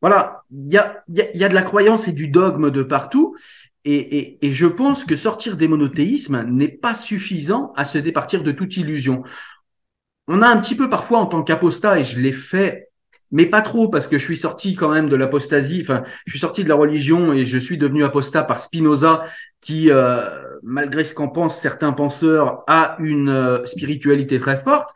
[0.00, 3.36] voilà, il y a, y a de la croyance et du dogme de partout.
[3.84, 8.52] Et, et, je pense que sortir des monothéismes n'est pas suffisant à se départir de
[8.52, 9.22] toute illusion.
[10.26, 12.90] On a un petit peu parfois en tant qu'apostat, et je l'ai fait,
[13.30, 16.40] mais pas trop parce que je suis sorti quand même de l'apostasie, enfin, je suis
[16.40, 19.22] sorti de la religion et je suis devenu apostat par Spinoza,
[19.60, 20.28] qui, euh,
[20.62, 24.90] malgré ce qu'en pensent certains penseurs, a une euh, spiritualité très forte.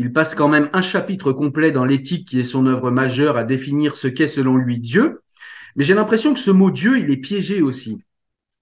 [0.00, 3.42] Il passe quand même un chapitre complet dans l'éthique qui est son œuvre majeure à
[3.42, 5.22] définir ce qu'est selon lui Dieu.
[5.74, 7.98] Mais j'ai l'impression que ce mot Dieu, il est piégé aussi.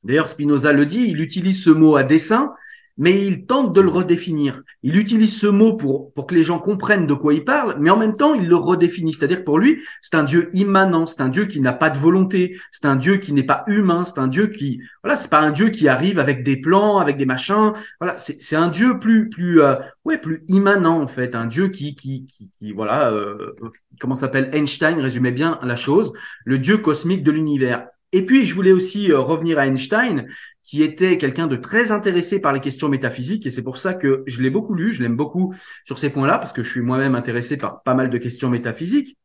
[0.03, 2.55] D'ailleurs, Spinoza le dit, il utilise ce mot à dessein
[2.99, 4.63] mais il tente de le redéfinir.
[4.83, 7.91] Il utilise ce mot pour, pour que les gens comprennent de quoi il parle, mais
[7.91, 9.13] en même temps, il le redéfinit.
[9.13, 11.99] C'est-à-dire que pour lui, c'est un Dieu immanent, c'est un Dieu qui n'a pas de
[11.99, 15.41] volonté, c'est un Dieu qui n'est pas humain, c'est un Dieu qui, voilà, c'est pas
[15.41, 17.73] un Dieu qui arrive avec des plans, avec des machins.
[18.01, 21.95] Voilà, c'est un Dieu plus, plus, euh, ouais, plus immanent en fait, un Dieu qui,
[21.95, 23.55] qui, qui, voilà, euh,
[24.01, 26.13] comment s'appelle Einstein résumait bien la chose,
[26.45, 27.89] le Dieu cosmique de l'univers.
[28.13, 30.27] Et puis, je voulais aussi euh, revenir à Einstein,
[30.63, 34.23] qui était quelqu'un de très intéressé par les questions métaphysiques, et c'est pour ça que
[34.27, 37.15] je l'ai beaucoup lu, je l'aime beaucoup sur ces points-là, parce que je suis moi-même
[37.15, 39.17] intéressé par pas mal de questions métaphysiques.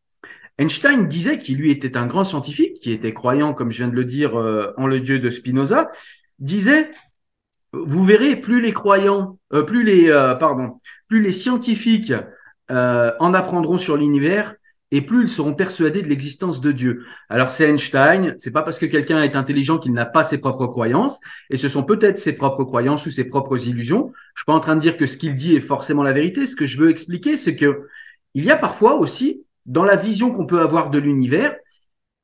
[0.58, 3.96] Einstein disait qu'il lui était un grand scientifique, qui était croyant, comme je viens de
[3.96, 5.90] le dire, euh, en le dieu de Spinoza,
[6.40, 6.92] disait,
[7.74, 12.14] vous verrez, plus les croyants, euh, plus les, pardon, plus les scientifiques
[12.70, 14.56] en apprendront sur l'univers,
[14.92, 17.06] et plus ils seront persuadés de l'existence de Dieu.
[17.30, 20.68] Alors c'est Einstein, c'est pas parce que quelqu'un est intelligent qu'il n'a pas ses propres
[20.68, 24.12] croyances, et ce sont peut-être ses propres croyances ou ses propres illusions.
[24.36, 26.46] Je suis pas en train de dire que ce qu'il dit est forcément la vérité.
[26.46, 27.88] Ce que je veux expliquer, c'est que
[28.34, 31.56] il y a parfois aussi, dans la vision qu'on peut avoir de l'univers,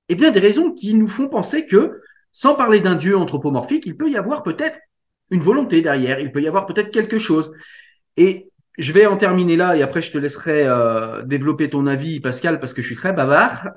[0.10, 2.01] eh bien des raisons qui nous font penser que,
[2.32, 4.80] sans parler d'un Dieu anthropomorphique, il peut y avoir peut-être
[5.32, 7.51] une volonté derrière, il peut y avoir peut-être quelque chose.
[8.15, 12.19] Et je vais en terminer là et après je te laisserai euh, développer ton avis,
[12.19, 13.69] Pascal, parce que je suis très bavard.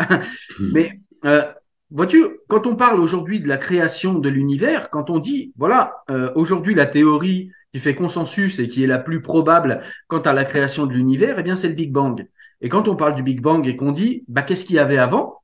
[0.59, 0.69] Hmm.
[0.73, 1.43] Mais euh,
[1.91, 6.31] vois-tu, quand on parle aujourd'hui de la création de l'univers, quand on dit, voilà, euh,
[6.35, 10.45] aujourd'hui la théorie qui fait consensus et qui est la plus probable quant à la
[10.45, 12.27] création de l'univers, eh bien c'est le Big Bang.
[12.61, 14.99] Et quand on parle du Big Bang et qu'on dit, bah qu'est-ce qu'il y avait
[14.99, 15.40] avant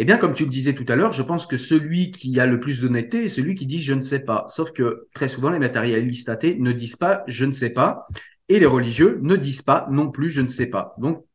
[0.00, 2.46] eh bien, comme tu le disais tout à l'heure, je pense que celui qui a
[2.46, 4.46] le plus d'honnêteté est celui qui dit je ne sais pas.
[4.48, 8.06] Sauf que très souvent, les matérialistes athées ne disent pas je ne sais pas
[8.48, 10.94] et les religieux ne disent pas non plus je ne sais pas.
[10.96, 11.26] Donc,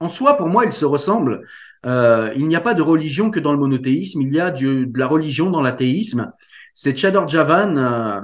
[0.00, 1.46] en soi, pour moi, ils se ressemblent.
[1.84, 4.88] Euh, il n'y a pas de religion que dans le monothéisme, il y a de
[4.94, 6.32] la religion dans l'athéisme.
[6.72, 8.20] C'est Chador Javan, euh,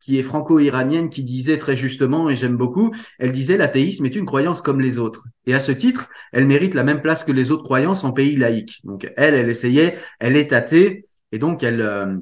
[0.00, 4.24] qui est franco-iranienne, qui disait très justement, et j'aime beaucoup, elle disait l'athéisme est une
[4.24, 5.24] croyance comme les autres.
[5.46, 8.36] Et à ce titre, elle mérite la même place que les autres croyances en pays
[8.36, 8.80] laïque.
[8.84, 12.16] Donc elle, elle essayait, elle est athée, et donc elle, euh,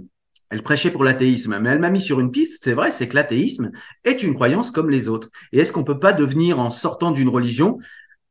[0.51, 3.15] elle prêchait pour l'athéisme, mais elle m'a mis sur une piste, c'est vrai, c'est que
[3.15, 3.71] l'athéisme
[4.05, 5.31] est une croyance comme les autres.
[5.53, 7.79] Et est-ce qu'on peut pas devenir, en sortant d'une religion,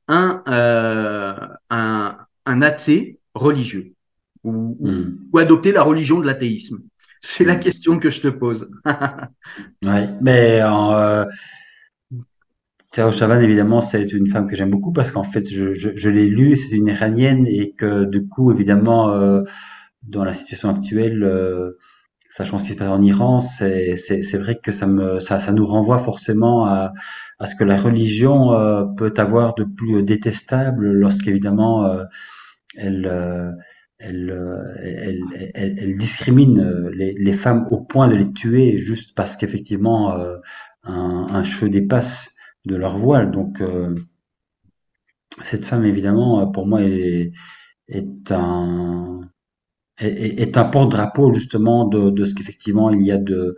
[0.07, 1.35] un, euh,
[1.69, 3.93] un, un athée religieux?
[4.43, 5.17] Ou, Hmm.
[5.33, 6.79] ou adopter la religion de l'athéisme?
[7.21, 8.69] C'est la question que je te pose.
[9.83, 11.25] Ouais, mais euh,
[12.91, 16.55] Sarah Chavan, évidemment, c'est une femme que j'aime beaucoup parce qu'en fait, je, l'ai lue,
[16.57, 19.43] c'est une Iranienne et que du coup, évidemment, euh,
[20.03, 21.77] dans la situation actuelle, euh,
[22.29, 25.65] sachant ce qui se passe en Iran, c'est vrai que ça me ça ça nous
[25.65, 26.93] renvoie forcément à
[27.39, 32.03] à ce que la religion euh, peut avoir de plus détestable lorsqu'évidemment euh,
[32.75, 33.51] elle euh,
[33.99, 35.21] elle, euh, elle,
[35.55, 40.15] elle, elle discrimine euh, les, les femmes au point de les tuer juste parce qu'effectivement
[40.17, 40.37] euh,
[40.83, 42.29] un, un cheveu dépasse
[42.65, 43.31] de leur voile.
[43.31, 43.95] Donc euh,
[45.43, 47.31] cette femme évidemment euh, pour moi est,
[47.89, 49.21] est un
[49.99, 53.57] est, est- un porte-drapeau justement de, de ce qu'effectivement il y a de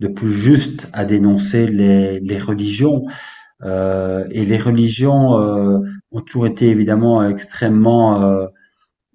[0.00, 3.04] de plus juste à dénoncer les, les religions.
[3.64, 5.34] Euh, et les religions
[6.12, 8.48] ont toujours été évidemment extrêmement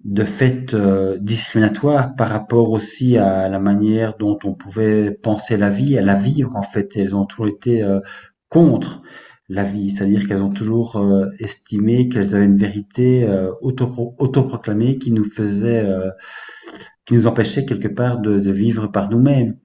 [0.04, 1.18] de fait euh,
[2.16, 6.56] par rapport aussi à la manière dont on pouvait penser la vie, à la vivre
[6.56, 6.96] en fait.
[6.96, 8.00] Elles ont toujours été euh,
[8.48, 9.02] contre
[9.48, 14.98] la vie, c'est-à-dire qu'elles ont toujours euh, estimé qu'elles avaient une vérité euh, auto- autoproclamée
[14.98, 16.10] qui nous faisait, euh,
[17.06, 19.56] qui nous empêchait quelque part de, de vivre par nous-mêmes.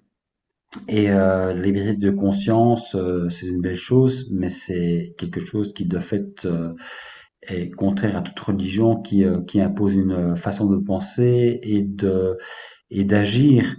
[0.87, 5.73] Et euh, la liberté de conscience, euh, c'est une belle chose, mais c'est quelque chose
[5.73, 6.45] qui de fait
[7.43, 12.37] est contraire à toute religion qui, euh, qui impose une façon de penser et de
[12.91, 13.75] et d'agir.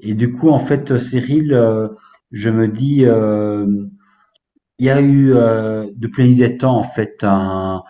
[0.00, 1.88] Et du coup, en fait, Cyril, euh,
[2.32, 3.66] je me dis, euh,
[4.78, 7.82] il y a eu euh, depuis des temps, en fait, un,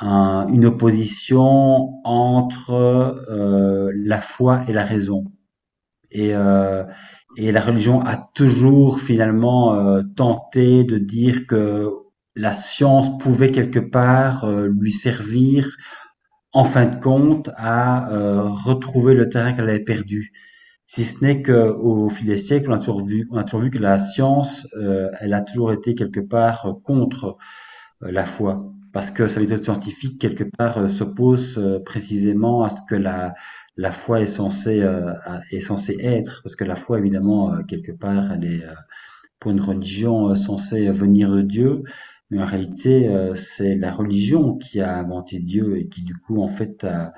[0.00, 5.24] un- une opposition entre euh, la foi et la raison.
[6.12, 6.84] Et, euh,
[7.36, 11.90] et la religion a toujours finalement euh, tenté de dire que
[12.38, 15.76] la science pouvait quelque part euh, lui servir
[16.52, 20.32] en fin de compte à euh, retrouver le terrain qu'elle avait perdu.
[20.86, 25.10] Si ce n'est qu'au fil des siècles, on a toujours vu, que la science, euh,
[25.20, 27.36] elle a toujours été quelque part contre
[28.00, 33.34] la foi, parce que sa méthode scientifique quelque part s'oppose précisément à ce que la
[33.76, 34.84] la foi est censée
[35.50, 38.62] est censée être, parce que la foi évidemment quelque part elle est
[39.40, 41.82] pour une religion censée venir de Dieu,
[42.30, 46.42] mais en réalité euh, c'est la religion qui a inventé Dieu et qui du coup
[46.42, 47.12] en fait a,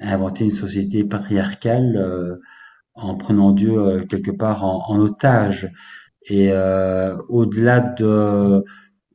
[0.00, 2.36] inventé une société patriarcale euh,
[2.94, 5.70] en prenant Dieu euh, quelque part en, otage.
[6.28, 8.64] Et euh, au-delà de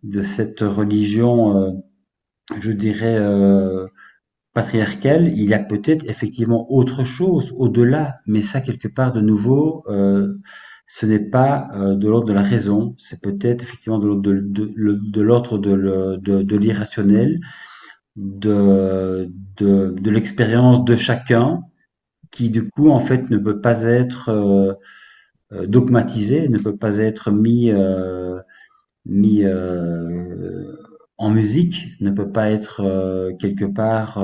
[0.04, 1.72] de cette religion, euh,
[2.60, 3.88] je dirais, euh,
[4.54, 9.84] patriarcale, il y a peut-être effectivement autre chose au-delà, mais ça, quelque part, de nouveau,
[10.88, 14.08] ce n'est pas euh, de l'ordre de la raison, c'est peut-être effectivement de
[15.22, 17.42] l'ordre de, l'irrationnel,
[18.16, 19.30] de,
[20.10, 21.62] l'expérience de chacun,
[22.32, 24.74] qui du coup, en fait, ne peut pas être euh,
[25.54, 27.72] euh, dogmatisé, ne peut pas être mis
[31.20, 32.82] en musique ne peut pas être
[33.40, 34.24] quelque part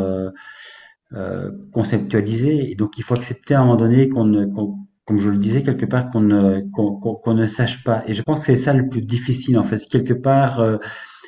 [1.71, 2.71] conceptualisé.
[2.71, 5.63] Et donc il faut accepter à un moment donné qu'on qu'on- comme je le disais,
[5.63, 8.03] quelque part qu'on ne, qu'on, qu'on- ne sache pas.
[8.07, 9.79] Et je pense que c'est ça le plus difficile en fait.
[9.89, 10.77] Quelque part, euh,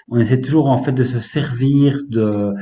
[0.10, 2.54] on essaie toujours en fait de se servir de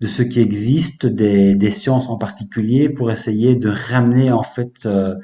[0.00, 4.72] de ce qui existe, des, des sciences en particulier, pour essayer de ramener en fait
[4.86, 5.14] euh,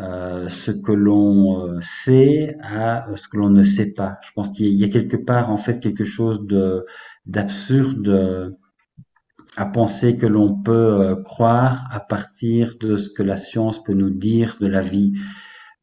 [0.00, 4.18] euh, ce que l'on euh, sait à ce que l'on ne sait pas.
[4.26, 6.84] Je pense qu'il y a quelque part en fait quelque chose de
[7.26, 8.56] d'absurde
[9.56, 13.94] à penser que l'on peut euh, croire à partir de ce que la science peut
[13.94, 15.12] nous dire de la vie.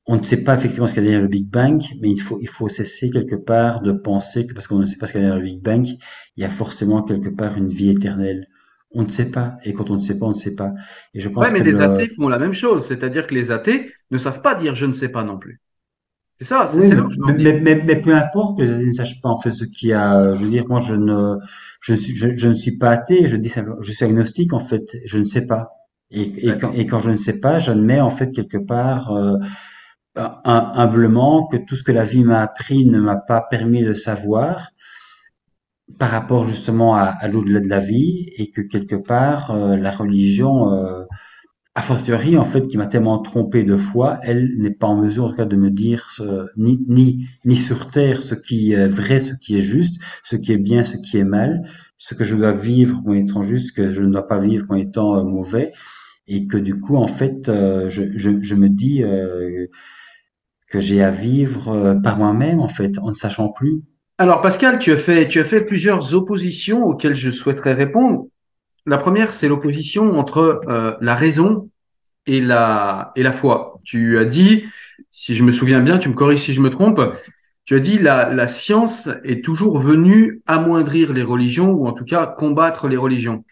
[0.08, 2.20] On ne sait pas effectivement ce qu'il y a derrière le Big Bang, mais il
[2.22, 5.14] faut il faut cesser quelque part de penser que parce qu'on ne sait pas ce
[5.14, 7.90] qu'il y a derrière le Big Bang, il y a forcément quelque part une vie
[7.92, 8.48] éternelle.
[8.94, 10.74] On ne sait pas, et quand on ne sait pas, on ne sait pas.
[11.14, 13.36] Et je pense Ouais, mais que les le- athées font la même chose, c'est-à-dire que
[13.36, 15.62] les athées ne savent pas dire je ne sais pas non plus.
[16.42, 17.54] C'est ça, c'est Oui, c'est là où je m'en mais, dis.
[17.54, 19.94] mais, mais, mais peu importe que les ne sachent pas en fait ce qu'il y
[19.94, 20.34] a.
[20.34, 21.36] Je veux dire, moi, je ne,
[21.82, 23.28] je suis, je, je ne suis pas athée.
[23.28, 24.86] Je dis simplement, je suis agnostique en fait.
[25.06, 25.72] Je ne sais pas.
[26.12, 29.38] Et, et quand, et quand je ne sais pas, j'admets en fait quelque part euh,
[30.18, 33.94] hum- humblement que tout ce que la vie m'a appris ne m'a pas permis de
[33.94, 34.72] savoir
[36.00, 39.92] par rapport justement à, à l'au-delà de la vie et que quelque part euh, la
[39.92, 41.04] religion euh,
[41.74, 45.24] a fortiori, en fait, qui m'a tellement trompé de fois, elle n'est pas en mesure,
[45.26, 46.10] en tout cas, de me dire
[46.58, 50.52] ni, ni, ni sur terre ce qui est vrai, ce qui est juste, ce qui
[50.52, 51.64] est bien, ce qui est mal,
[52.02, 54.66] ce que je dois vivre comme étant juste, ce que je ne dois pas vivre
[54.66, 55.72] comme étant euh, mauvais.
[56.28, 59.68] et que du coup, en fait, euh, je, je, je, me dis euh,
[60.68, 63.84] que j'ai à vivre par moi-même, en fait, en ne sachant plus.
[64.18, 68.26] Alors, Pascal, tu as fait, tu as fait plusieurs oppositions auxquelles je souhaiterais répondre.
[68.86, 71.70] La première, c'est l'opposition entre euh, la raison
[72.26, 73.78] et la, et la foi.
[73.84, 74.64] Tu as dit,
[75.12, 77.02] si je me souviens bien, tu me corriges si je me trompe,
[77.66, 82.06] tu as dit la, la science est toujours venue amoindrir les religions ou en tout
[82.06, 83.46] cas combattre les religions.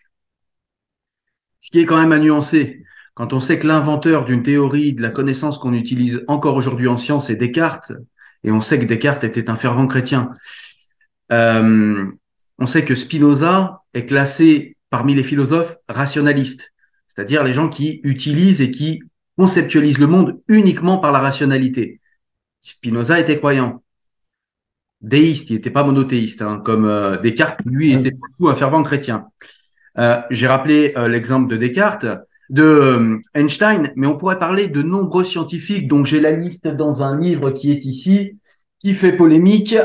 [1.60, 2.84] Ce qui est quand même à nuancer.
[3.14, 6.98] Quand on sait que l'inventeur d'une théorie de la connaissance qu'on utilise encore aujourd'hui en
[6.98, 7.92] science est Descartes,
[8.44, 10.32] et on sait que Descartes était un fervent chrétien,
[11.32, 12.06] euh,
[12.58, 16.74] on sait que Spinoza est classé parmi les philosophes rationalistes,
[17.08, 19.02] c'est-à-dire les gens qui utilisent et qui
[19.38, 22.00] conceptualisent le monde uniquement par la rationalité.
[22.62, 23.84] Spinoza était croyant,
[25.02, 29.28] déiste, il n'était pas monothéiste, hein, comme euh, Descartes, lui, était beaucoup un fervent chrétien.
[29.98, 32.06] Euh, j'ai rappelé euh, l'exemple de Descartes,
[32.50, 37.20] de Einstein, mais on pourrait parler de nombreux scientifiques, dont j'ai la liste dans un
[37.20, 38.40] livre qui est ici,
[38.80, 39.76] qui fait polémique,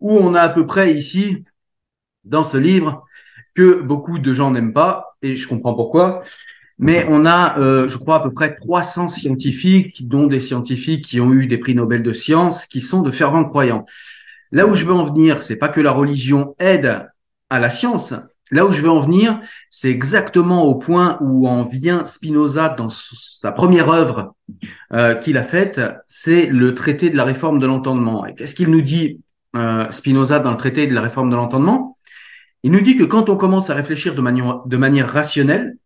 [0.00, 1.44] où on a à peu près ici,
[2.24, 3.04] dans ce livre,
[3.58, 6.22] que beaucoup de gens n'aiment pas, et je comprends pourquoi,
[6.78, 11.20] mais on a, euh, je crois, à peu près 300 scientifiques, dont des scientifiques qui
[11.20, 13.84] ont eu des prix Nobel de sciences, qui sont de fervents croyants.
[14.52, 17.08] Là où je veux en venir, c'est pas que la religion aide
[17.50, 18.14] à la science,
[18.50, 19.40] Là où je veux en venir,
[19.70, 24.34] c'est exactement au point où en vient Spinoza dans sa première œuvre
[24.94, 28.24] euh, qu'il a faite, c'est le traité de la réforme de l'entendement.
[28.24, 29.20] Et qu'est-ce qu'il nous dit
[29.54, 31.87] euh, Spinoza dans le traité de la réforme de l'entendement?
[32.62, 35.76] Il nous dit que quand on commence à réfléchir de manière, de manière rationnelle,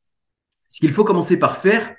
[0.68, 1.94] ce qu'il faut commencer par faire,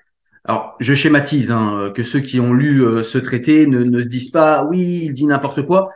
[0.46, 4.08] alors je schématise, hein, que ceux qui ont lu euh, ce traité ne, ne se
[4.08, 5.92] disent pas oui, il dit n'importe quoi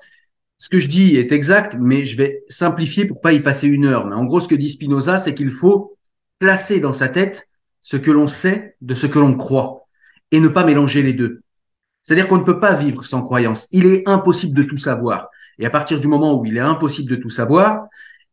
[0.57, 3.85] ce que je dis est exact, mais je vais simplifier pour pas y passer une
[3.85, 4.07] heure.
[4.07, 5.97] Mais en gros, ce que dit Spinoza, c'est qu'il faut
[6.39, 7.47] placer dans sa tête
[7.81, 9.87] ce que l'on sait de ce que l'on croit
[10.31, 11.41] et ne pas mélanger les deux.
[12.03, 13.67] C'est-à-dire qu'on ne peut pas vivre sans croyance.
[13.71, 15.29] Il est impossible de tout savoir.
[15.59, 17.87] Et à partir du moment où il est impossible de tout savoir,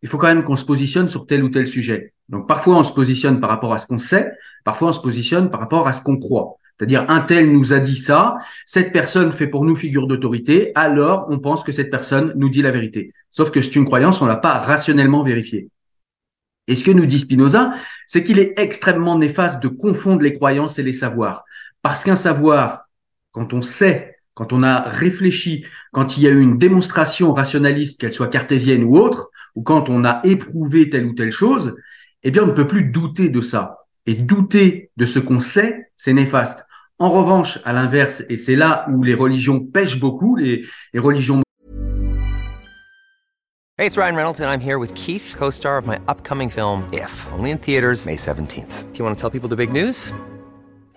[0.05, 2.12] il faut quand même qu'on se positionne sur tel ou tel sujet.
[2.29, 4.31] Donc parfois on se positionne par rapport à ce qu'on sait,
[4.62, 6.59] parfois on se positionne par rapport à ce qu'on croit.
[6.79, 8.37] C'est-à-dire, un tel nous a dit ça,
[8.67, 12.61] cette personne fait pour nous figure d'autorité, alors on pense que cette personne nous dit
[12.61, 13.14] la vérité.
[13.31, 15.71] Sauf que c'est une croyance, on l'a pas rationnellement vérifiée.
[16.67, 17.73] Et ce que nous dit Spinoza,
[18.07, 21.45] c'est qu'il est extrêmement néfaste de confondre les croyances et les savoirs.
[21.81, 22.90] Parce qu'un savoir,
[23.31, 27.99] quand on sait, quand on a réfléchi, quand il y a eu une démonstration rationaliste,
[27.99, 31.77] qu'elle soit cartésienne ou autre, ou quand on a éprouvé telle ou telle chose,
[32.23, 33.79] eh bien, on ne peut plus douter de ça.
[34.07, 36.67] Et douter de ce qu'on sait, c'est néfaste.
[36.99, 41.43] En revanche, à l'inverse, et c'est là où les religions pêchent beaucoup, les, les religions.
[43.77, 47.27] Hey, it's Ryan Reynolds, and I'm here with Keith, co-star of my upcoming film, If,
[47.37, 48.93] only in theaters, May 17th.
[48.93, 50.12] Do you want to tell people the big news?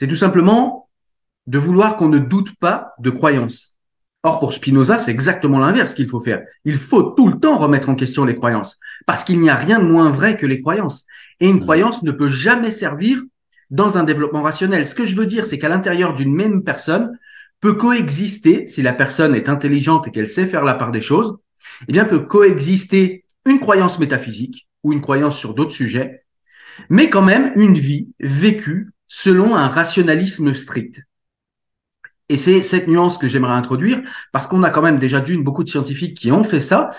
[0.00, 0.86] c'est tout simplement
[1.46, 3.76] de vouloir qu'on ne doute pas de croyances.
[4.22, 6.42] Or, pour Spinoza, c'est exactement l'inverse qu'il faut faire.
[6.64, 9.78] Il faut tout le temps remettre en question les croyances, parce qu'il n'y a rien
[9.78, 11.04] de moins vrai que les croyances.
[11.38, 13.20] Et une croyance ne peut jamais servir
[13.68, 14.86] dans un développement rationnel.
[14.86, 17.18] Ce que je veux dire, c'est qu'à l'intérieur d'une même personne
[17.60, 21.36] peut coexister, si la personne est intelligente et qu'elle sait faire la part des choses,
[21.88, 26.24] eh bien, peut coexister une croyance métaphysique ou une croyance sur d'autres sujets,
[26.88, 31.02] mais quand même une vie vécue selon un rationalisme strict.
[32.28, 34.00] Et c'est cette nuance que j'aimerais introduire,
[34.32, 36.90] parce qu'on a quand même déjà d'une beaucoup de scientifiques qui ont fait ça,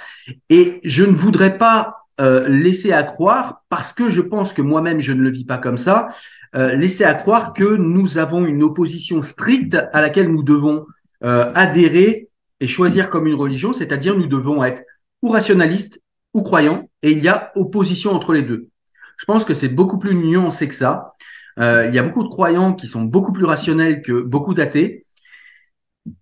[0.50, 5.00] et je ne voudrais pas euh, laisser à croire, parce que je pense que moi-même
[5.00, 6.10] je ne le vis pas comme ça,
[6.54, 10.86] euh, laisser à croire que nous avons une opposition stricte à laquelle nous devons
[11.24, 12.28] euh, adhérer
[12.60, 14.84] et choisir comme une religion, c'est-à-dire nous devons être
[15.22, 16.02] ou rationalistes
[16.34, 18.68] ou croyants, et il y a opposition entre les deux.
[19.16, 21.11] Je pense que c'est beaucoup plus nuancé que ça.
[21.60, 25.06] Euh, il y a beaucoup de croyants qui sont beaucoup plus rationnels que beaucoup d'athées,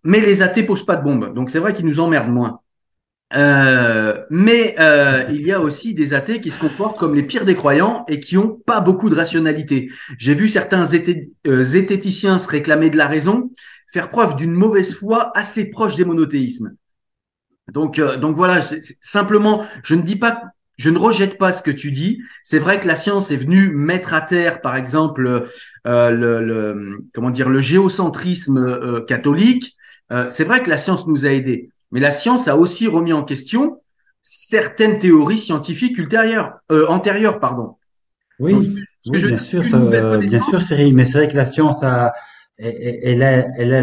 [0.03, 2.61] mais les athées posent pas de bombes, donc c'est vrai qu'ils nous emmerdent moins.
[3.35, 7.45] Euh, mais euh, il y a aussi des athées qui se comportent comme les pires
[7.45, 9.91] des croyants et qui ont pas beaucoup de rationalité.
[10.17, 10.83] J'ai vu certains
[11.47, 13.51] euh, zététiciens se réclamer de la raison,
[13.91, 16.75] faire preuve d'une mauvaise foi assez proche des monothéismes.
[17.71, 18.61] Donc, donc voilà,
[18.99, 20.41] simplement, je ne dis pas,
[20.79, 22.19] je ne rejette pas ce que tu dis.
[22.43, 25.47] C'est vrai que la science est venue mettre à terre, par exemple,
[25.85, 29.75] euh, le, le, comment dire, le géocentrisme catholique.
[30.29, 31.69] c'est vrai que la science nous a aidés.
[31.91, 33.81] Mais la science a aussi remis en question
[34.31, 37.75] certaines théories scientifiques ultérieures, euh, antérieures, pardon.
[38.39, 38.53] Oui,
[39.05, 39.65] bien, sûr,
[40.19, 42.13] bien sûr, Cyril, mais c'est vrai que la science a,
[42.57, 43.81] elle a, elle a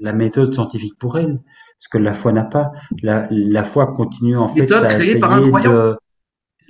[0.00, 1.38] la, méthode scientifique pour elle,
[1.78, 2.72] ce que la foi n'a pas.
[3.02, 5.96] La, la foi continue en fait à essayer de,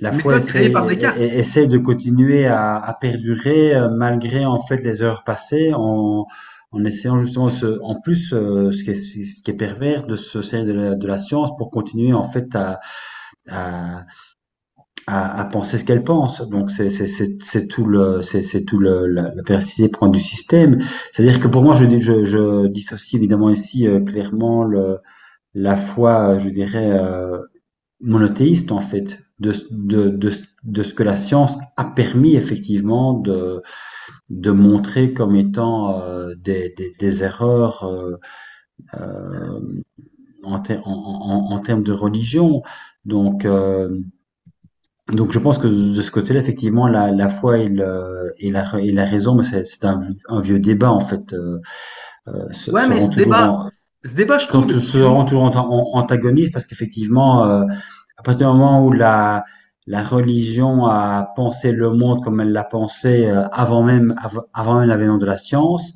[0.01, 5.01] la foi essaie, par essaie de continuer à, à perdurer euh, malgré en fait les
[5.01, 6.25] heures passées en,
[6.71, 10.15] en essayant justement, ce, en plus, euh, ce, qui est, ce qui est pervers, de
[10.15, 12.79] se servir de la, de la science pour continuer en fait à,
[13.47, 14.05] à,
[15.07, 16.41] à, penser ce qu'elle pense.
[16.49, 20.79] Donc c'est c'est tout le c'est tout le la, la perversité prendre du système.
[21.13, 24.99] C'est-à-dire que pour moi, je, je, je dissocie évidemment ici euh, clairement le
[25.53, 27.39] la foi, je dirais euh,
[28.01, 30.31] monothéiste en fait de, de, de,
[30.63, 33.61] de ce que la science a permis effectivement de
[34.29, 38.17] de montrer comme étant euh, des, des, des, erreurs euh,
[38.95, 39.59] euh
[40.43, 42.61] en, en, en, termes de religion.
[43.03, 43.47] Donc,
[45.11, 48.79] donc je pense que de ce côté-là, effectivement, la, la foi et, le, et, la,
[48.79, 51.33] et la raison, mais c'est un, un, vieux débat en fait.
[51.33, 51.59] Euh,
[52.67, 53.69] ouais, mais ce débat,
[54.05, 55.43] ce débat, je trouve, seront toujours
[55.95, 59.43] antagonistes parce qu'effectivement, à partir du moment où la
[59.87, 64.15] la religion a pensé le monde comme elle l'a pensé euh, avant même
[64.53, 65.93] avant même l'avènement de la science.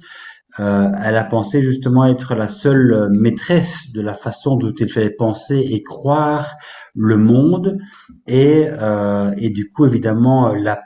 [0.59, 5.11] Euh, elle a pensé justement être la seule maîtresse de la façon dont il fallait
[5.11, 6.55] penser et croire
[6.95, 7.77] le monde
[8.27, 10.81] et, euh, et du coup évidemment la,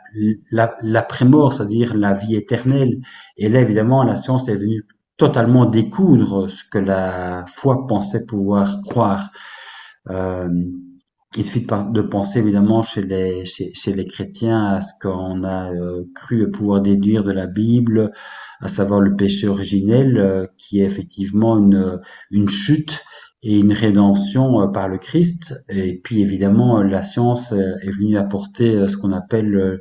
[0.52, 2.98] la, l'après-mort, c'est-à-dire la vie éternelle.
[3.38, 4.86] Et là évidemment la science est venue
[5.24, 9.32] totalement découdre ce que la foi pensait pouvoir croire.
[10.10, 10.50] Euh,
[11.38, 16.04] il suffit de, penser évidemment chez les, chez, les chrétiens à ce qu'on a euh,
[16.14, 18.12] cru pouvoir déduire de la Bible,
[18.60, 23.02] à savoir le péché originel, euh, qui est effectivement une, une chute
[23.44, 25.56] et une rédemption par le Christ.
[25.70, 29.80] Et puis évidemment, la science est venue apporter ce qu'on appelle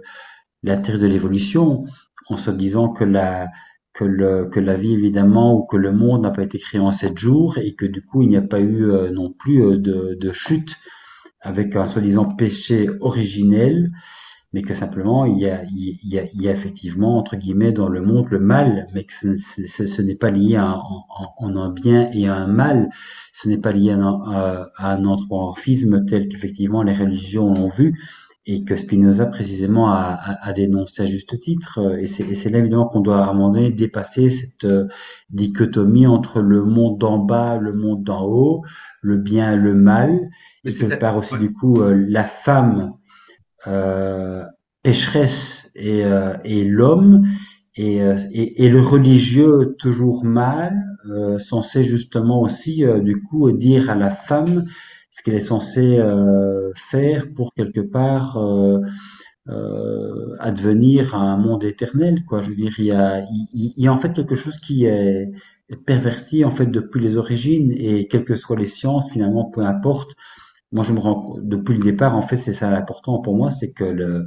[0.62, 1.82] la théorie de l'évolution,
[2.28, 3.48] en se disant que la,
[3.94, 6.92] que, le, que la vie évidemment ou que le monde n'a pas été créé en
[6.92, 10.32] sept jours et que du coup il n'y a pas eu non plus de, de
[10.32, 10.76] chute
[11.42, 13.90] avec un soi-disant péché originel,
[14.52, 17.72] mais que simplement il y, a, il, y a, il y a effectivement, entre guillemets,
[17.72, 20.78] dans le monde le mal, mais que ce, n'est pas lié à,
[21.38, 22.90] en, un bien et un mal,
[23.32, 27.98] ce n'est pas lié à un, à un anthropomorphisme tel qu'effectivement les religions l'ont vu,
[28.44, 31.96] et que Spinoza précisément a, a, dénoncé à juste titre.
[32.00, 34.88] Et c'est là évidemment qu'on doit à un moment donné dépasser cette euh,
[35.30, 38.64] dichotomie entre le monde d'en bas, le monde d'en haut,
[39.00, 40.28] le bien et le mal,
[40.64, 42.94] et quelque part aussi du coup euh, la femme
[43.66, 44.44] euh,
[44.82, 47.26] pécheresse et, euh, et l'homme
[47.74, 48.00] et,
[48.32, 50.74] et, et, le religieux toujours mal,
[51.38, 54.66] censé justement aussi du coup dire à la femme
[55.12, 55.98] ce qu'elle est censée
[56.90, 58.38] faire pour quelque part
[60.40, 62.42] advenir à un monde éternel quoi.
[62.42, 65.30] Je veux dire il y a il, y a en fait quelque chose qui est
[65.86, 67.72] perverti en fait depuis les origines.
[67.76, 70.12] Et quelles que soient les sciences finalement peu importe.
[70.72, 73.72] Moi je me rends depuis le départ en fait c'est ça l'important pour moi c'est
[73.72, 74.26] que le,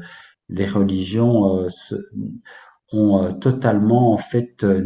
[0.50, 1.68] les religions euh,
[2.92, 4.82] ont euh, totalement en fait euh,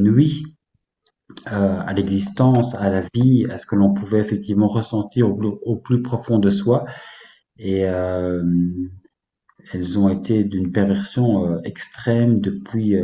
[1.29, 6.01] nuit à l'existence, à la vie, à ce que l'on pouvait effectivement ressentir au, plus
[6.01, 6.85] profond de soi.
[7.57, 7.79] Et
[9.73, 12.95] elles ont été d'une perversion extrême depuis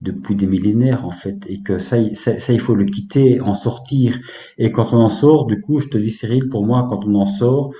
[0.00, 1.38] depuis des millénaires en fait.
[1.48, 4.18] Et que ça, ça, ça, il faut le quitter, en sortir.
[4.56, 7.14] Et quand on en sort du coup je te dis Cyril pour moi quand on
[7.14, 7.72] en sort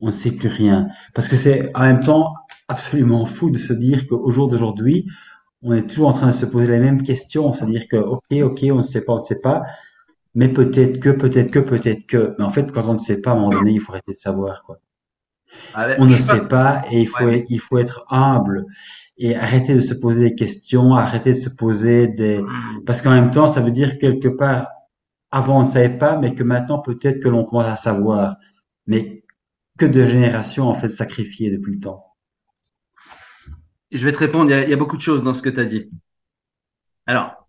[0.00, 0.88] on ne sait plus rien.
[1.14, 2.34] Parce que c'est en même temps
[2.68, 5.06] absolument fou de se dire qu'au jour d'aujourd'hui
[5.62, 8.64] on est toujours en train de se poser les mêmes questions c'est-à-dire que ok ok
[8.70, 9.62] on ne sait pas on ne sait pas
[10.34, 13.30] mais peut-être que peut-être que peut-être que mais en fait quand on ne sait pas
[13.30, 14.78] à un moment donné il faut arrêter de savoir quoi
[15.74, 18.64] ah on ne sait pas, et il faut, il faut être humble
[19.18, 22.40] et arrêter de se poser des questions, arrêter de se poser des...
[22.40, 22.84] Mm.
[22.86, 24.68] Parce qu'en même temps, ça veut dire quelque part,
[25.30, 28.36] avant on ne savait pas, mais que maintenant peut-être que l'on commence à savoir.
[28.86, 29.24] Mais
[29.78, 32.04] que de générations en fait sacrifiées depuis le temps.
[33.92, 35.64] Je vais te répondre, il y a, beaucoup de choses dans ce que tu as
[35.64, 35.90] dit.
[37.06, 37.48] Alors,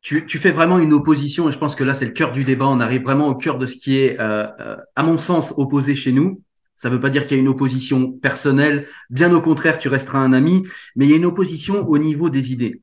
[0.00, 2.44] tu, tu, fais vraiment une opposition, et je pense que là, c'est le cœur du
[2.44, 2.66] débat.
[2.66, 5.94] On arrive vraiment au cœur de ce qui est, euh, euh, à mon sens, opposé
[5.94, 6.42] chez nous.
[6.74, 8.88] Ça ne veut pas dire qu'il y a une opposition personnelle.
[9.08, 12.28] Bien au contraire, tu resteras un ami, mais il y a une opposition au niveau
[12.28, 12.80] des idées.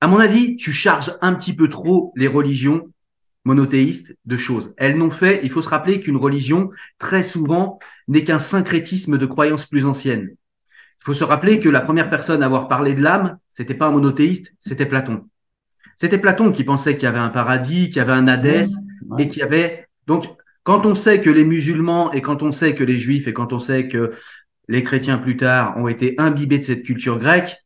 [0.00, 2.90] À mon avis, tu charges un petit peu trop les religions
[3.44, 4.74] monothéistes de choses.
[4.76, 9.26] Elles n'ont fait, il faut se rappeler qu'une religion, très souvent, n'est qu'un syncrétisme de
[9.26, 10.36] croyances plus anciennes.
[11.00, 13.86] Il faut se rappeler que la première personne à avoir parlé de l'âme, c'était pas
[13.86, 15.28] un monothéiste, c'était Platon.
[15.96, 18.66] C'était Platon qui pensait qu'il y avait un paradis, qu'il y avait un Hadès
[19.18, 20.26] et qu'il y avait donc
[20.62, 23.52] quand on sait que les musulmans et quand on sait que les juifs et quand
[23.52, 24.10] on sait que
[24.68, 27.56] les chrétiens plus tard ont été imbibés de cette culture grecque,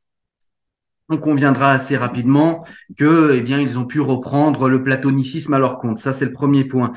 [1.08, 2.64] on conviendra assez rapidement
[2.96, 5.98] que, eh bien, ils ont pu reprendre le platonicisme à leur compte.
[5.98, 6.92] Ça, c'est le premier point.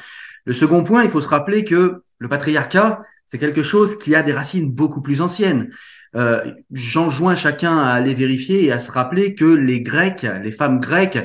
[0.46, 4.22] Le second point, il faut se rappeler que le patriarcat, c'est quelque chose qui a
[4.22, 5.72] des racines beaucoup plus anciennes.
[6.16, 10.80] Euh, J'enjoins chacun à aller vérifier et à se rappeler que les Grecs, les femmes
[10.80, 11.20] grecques,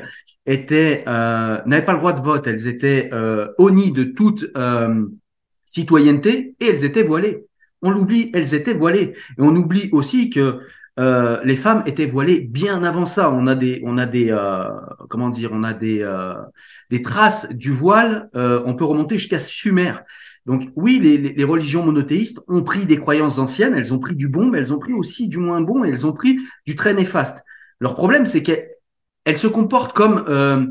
[0.46, 5.04] étaient euh, n'avaient pas le droit de vote, elles étaient euh, honnies de toute euh,
[5.64, 7.44] citoyenneté et elles étaient voilées.
[7.82, 9.12] On l'oublie, elles étaient voilées.
[9.38, 10.60] Et on oublie aussi que
[10.98, 13.30] euh, les femmes étaient voilées bien avant ça.
[13.30, 14.34] On a des, on a des,
[15.08, 16.04] comment dire, on a des,
[16.90, 18.30] des traces du voile.
[18.34, 19.92] On peut remonter jusqu'à Sumer.
[20.48, 23.74] Donc oui, les, religions monothéistes ont pris des croyances anciennes.
[23.74, 25.84] Elles ont pris du bon, mais elles ont pris aussi du moins bon.
[25.84, 27.44] Et elles ont pris du très néfaste.
[27.80, 28.70] Leur problème, c'est qu'elles
[29.26, 30.64] elle se comportent comme euh,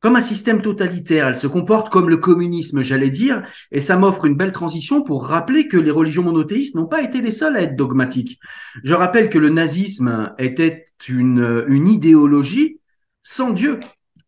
[0.00, 1.28] comme un système totalitaire.
[1.28, 5.26] Elle se comporte comme le communisme, j'allais dire, et ça m'offre une belle transition pour
[5.26, 8.40] rappeler que les religions monothéistes n'ont pas été les seules à être dogmatiques.
[8.82, 12.80] Je rappelle que le nazisme était une, une idéologie
[13.22, 13.78] sans Dieu.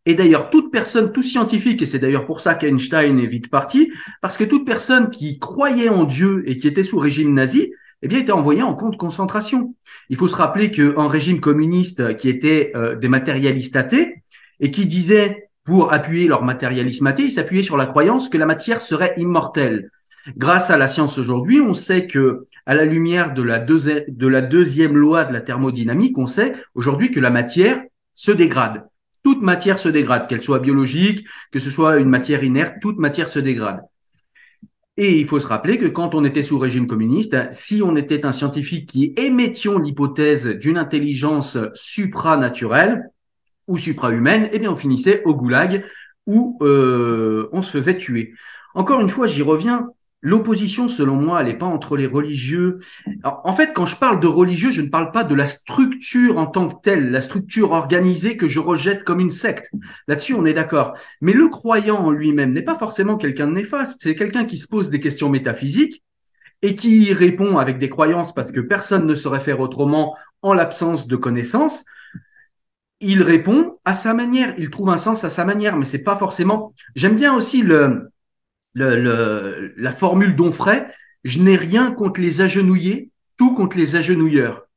[0.09, 3.91] Et d'ailleurs, toute personne, tout scientifique, et c'est d'ailleurs pour ça qu'Einstein est vite parti,
[4.23, 8.07] parce que toute personne qui croyait en Dieu et qui était sous régime nazi, eh
[8.07, 9.75] bien, était envoyée en camp de concentration.
[10.09, 14.23] Il faut se rappeler qu'un régime communiste qui était euh, des matérialistes athées
[14.59, 18.47] et qui disait pour appuyer leur matérialisme athée, ils s'appuyaient sur la croyance que la
[18.47, 19.91] matière serait immortelle.
[20.37, 25.25] Grâce à la science aujourd'hui, on sait que, à la lumière de la deuxième loi
[25.25, 27.83] de la thermodynamique, on sait aujourd'hui que la matière
[28.15, 28.88] se dégrade.
[29.23, 33.27] Toute matière se dégrade, qu'elle soit biologique, que ce soit une matière inerte, toute matière
[33.27, 33.81] se dégrade.
[34.97, 38.25] Et il faut se rappeler que quand on était sous régime communiste, si on était
[38.25, 43.09] un scientifique qui émettions l'hypothèse d'une intelligence supranaturelle
[43.67, 45.85] ou suprahumaine, eh bien on finissait au goulag
[46.27, 48.33] où euh, on se faisait tuer.
[48.75, 49.87] Encore une fois, j'y reviens,
[50.21, 52.79] L'opposition, selon moi, elle n'est pas entre les religieux.
[53.23, 56.45] en fait, quand je parle de religieux, je ne parle pas de la structure en
[56.45, 59.71] tant que telle, la structure organisée que je rejette comme une secte.
[60.09, 60.93] Là-dessus, on est d'accord.
[61.21, 64.01] Mais le croyant en lui-même n'est pas forcément quelqu'un de néfaste.
[64.03, 66.03] C'est quelqu'un qui se pose des questions métaphysiques
[66.61, 70.51] et qui y répond avec des croyances parce que personne ne saurait faire autrement en
[70.53, 71.85] l'absence de connaissances.
[72.99, 76.17] Il répond à sa manière, il trouve un sens à sa manière, mais c'est pas
[76.17, 76.73] forcément.
[76.95, 78.11] J'aime bien aussi le,
[78.73, 80.85] le, la formule d'Onfray,
[81.23, 84.67] je n'ai rien contre les agenouillés, tout contre les agenouilleurs.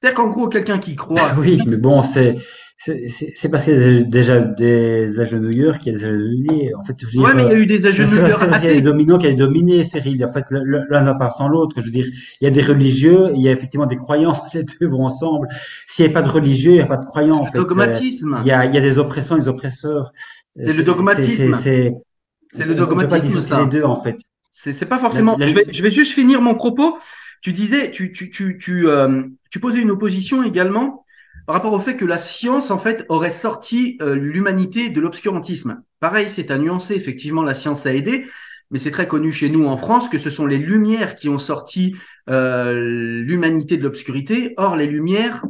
[0.00, 1.34] C'est-à-dire qu'en gros, quelqu'un qui croit.
[1.38, 2.36] oui, mais bon, c'est
[2.76, 6.74] c'est parce qu'il y a déjà des agenouilleurs qu'il y a des agenouillés.
[6.74, 8.38] En fait, je ouais, mais il y a eu des agenouilleurs.
[8.38, 10.22] C'est parce qu'il y a des dominants qui ont dominé, Cyril.
[10.24, 11.76] En fait, l'un n'a pas sans l'autre.
[11.78, 12.06] Je veux dire,
[12.40, 14.38] il y a des religieux, il y a effectivement des croyants.
[14.54, 15.48] Les deux vont ensemble.
[15.86, 17.38] S'il n'y a pas de religieux, il n'y a pas de croyants.
[17.38, 17.58] En fait.
[17.58, 18.38] Dogmatisme.
[18.42, 20.12] Il y a, il y a des oppressants, des oppresseurs.
[20.52, 21.54] C'est le dogmatisme.
[22.54, 23.60] C'est le dogmatisme, ça.
[23.60, 24.16] les deux, en fait.
[24.50, 25.36] C'est pas forcément.
[25.38, 26.96] Je, vais, je, vais, juste finir mon propos.
[27.42, 31.04] Tu disais, tu, tu, tu, tu, euh, tu posais une opposition également
[31.46, 35.82] par rapport au fait que la science, en fait, aurait sorti euh, l'humanité de l'obscurantisme.
[36.00, 36.94] Pareil, c'est à nuancer.
[36.94, 38.26] Effectivement, la science a aidé,
[38.70, 41.38] mais c'est très connu chez nous en France que ce sont les Lumières qui ont
[41.38, 41.96] sorti
[42.30, 44.54] euh, l'humanité de l'obscurité.
[44.56, 45.44] Or, les Lumières,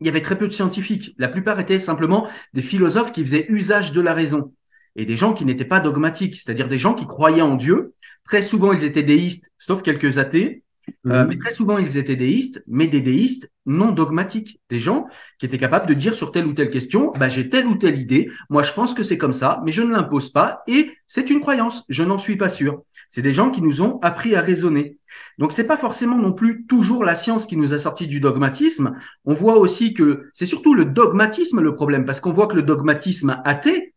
[0.00, 1.14] il y avait très peu de scientifiques.
[1.18, 4.52] La plupart étaient simplement des philosophes qui faisaient usage de la raison
[4.96, 7.94] et des gens qui n'étaient pas dogmatiques, c'est-à-dire des gens qui croyaient en Dieu.
[8.24, 10.64] Très souvent, ils étaient déistes, sauf quelques athées,
[11.06, 11.28] euh, mhm.
[11.28, 15.06] mais très souvent, ils étaient déistes, mais des déistes non dogmatiques, des gens
[15.38, 17.98] qui étaient capables de dire sur telle ou telle question, bah, j'ai telle ou telle
[17.98, 21.30] idée, moi je pense que c'est comme ça, mais je ne l'impose pas, et c'est
[21.30, 22.82] une croyance, je n'en suis pas sûr.
[23.08, 24.98] C'est des gens qui nous ont appris à raisonner.
[25.38, 28.96] Donc c'est pas forcément non plus toujours la science qui nous a sorti du dogmatisme.
[29.24, 32.62] On voit aussi que c'est surtout le dogmatisme le problème, parce qu'on voit que le
[32.62, 33.93] dogmatisme athée,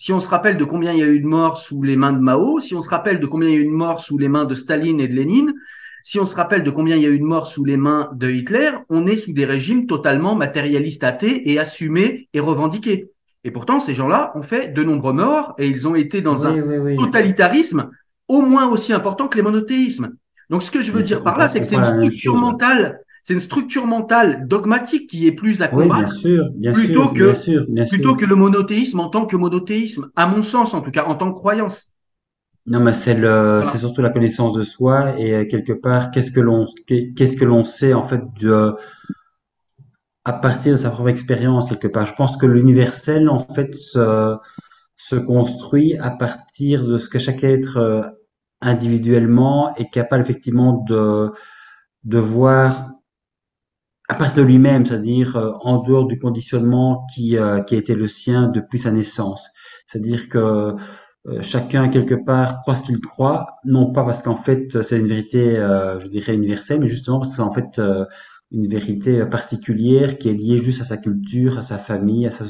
[0.00, 2.14] si on se rappelle de combien il y a eu de morts sous les mains
[2.14, 4.16] de Mao, si on se rappelle de combien il y a eu de morts sous
[4.16, 5.52] les mains de Staline et de Lénine,
[6.02, 8.08] si on se rappelle de combien il y a eu de morts sous les mains
[8.14, 13.10] de Hitler, on est sous des régimes totalement matérialistes athées et assumés et revendiqués.
[13.44, 16.54] Et pourtant, ces gens-là ont fait de nombreux morts et ils ont été dans un
[16.96, 17.90] totalitarisme
[18.26, 20.14] au moins aussi important que les monothéismes.
[20.48, 23.34] Donc, ce que je veux dire par là, c'est que c'est une structure mentale c'est
[23.34, 27.12] une structure mentale dogmatique qui est plus à Oui, bien combattre sûr, bien plutôt sûr,
[27.12, 30.80] que- bien sûr, plutôt que le monothéisme en tant que monothéisme, à mon sens en
[30.80, 31.92] tout cas, en tant que croyance.
[32.66, 33.28] Non, mais c'est le,
[33.60, 33.70] Voilà.
[33.72, 37.36] c'est surtout la connaissance de soi et euh, quelque part, qu'est-ce que l'on, qu'est- qu'est-ce
[37.36, 38.74] que l'on sait en fait de,
[40.24, 42.04] à partir de sa propre expérience quelque part.
[42.06, 44.36] Je pense que l'universel en fait se,
[44.96, 48.02] se construit à partir de ce que chaque être euh,
[48.60, 51.30] individuellement est capable effectivement de,
[52.04, 52.90] de voir
[54.10, 57.94] à partir de lui-même, c'est-à-dire euh, en dehors du conditionnement qui, euh, qui a été
[57.94, 59.48] le sien depuis sa naissance.
[59.86, 60.74] C'est-à-dire que
[61.28, 65.06] euh, chacun quelque part croit ce qu'il croit, non pas parce qu'en fait c'est une
[65.06, 68.04] vérité, euh, je dirais universelle, mais justement parce que c'est en fait euh,
[68.50, 72.44] une vérité particulière qui est liée juste à sa culture, à sa famille, à sa,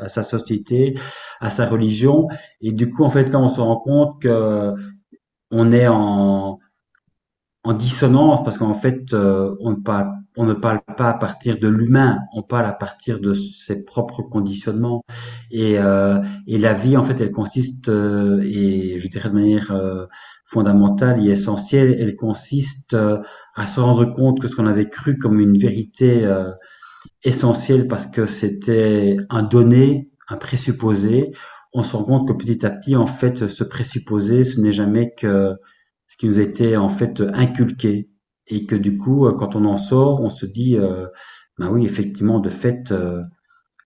[0.00, 0.98] à sa société,
[1.40, 2.28] à sa religion.
[2.60, 4.74] Et du coup, en fait, là, on se rend compte que
[5.50, 6.58] on est en,
[7.64, 11.58] en dissonance parce qu'en fait, euh, on ne parle, on ne parle pas à partir
[11.58, 15.02] de l'humain, on parle à partir de ses propres conditionnements.
[15.50, 19.72] Et, euh, et la vie, en fait, elle consiste, euh, et je dirais de manière
[19.72, 20.06] euh,
[20.46, 23.18] fondamentale et essentielle, elle consiste euh,
[23.56, 26.52] à se rendre compte que ce qu'on avait cru comme une vérité euh,
[27.24, 31.32] essentielle parce que c'était un donné, un présupposé,
[31.72, 35.14] on se rend compte que petit à petit, en fait, ce présupposé, ce n'est jamais
[35.18, 35.56] que
[36.06, 38.08] ce qui nous été en fait inculqué
[38.48, 41.06] et que du coup, euh, quand on en sort, on se dit, euh,
[41.58, 43.22] ben oui, effectivement, de fait, euh,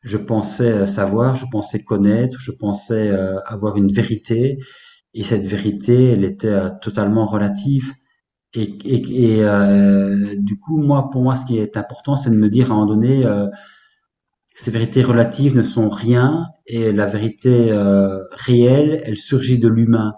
[0.03, 3.11] je pensais savoir, je pensais connaître, je pensais
[3.47, 4.59] avoir une vérité
[5.15, 7.93] et cette vérité, elle était totalement relative.
[8.53, 12.49] Et, et, et du coup, moi, pour moi, ce qui est important, c'est de me
[12.51, 13.25] dire à un moment donné,
[14.57, 17.71] ces vérités relatives ne sont rien et la vérité
[18.33, 20.15] réelle, elle surgit de l'humain.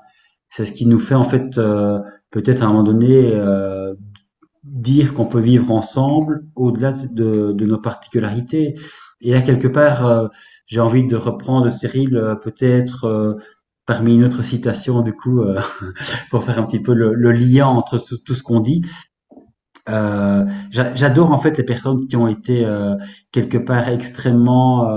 [0.49, 1.59] C'est ce qui nous fait en fait
[2.35, 3.95] peut-être à un moment donné euh,
[4.65, 8.75] dire qu'on peut vivre ensemble au-delà de, nos particularités.
[9.21, 10.29] Et là, quelque part, euh,
[10.67, 13.35] j'ai envie de reprendre Cyril euh, peut-être euh,
[13.87, 15.43] parmi une autre citation, du coup,
[16.31, 18.83] pour faire un petit peu le, lien entre tout ce qu'on dit.
[19.87, 22.67] J'a- J'adore en fait les personnes qui ont été
[23.33, 24.89] quelque part extrêmement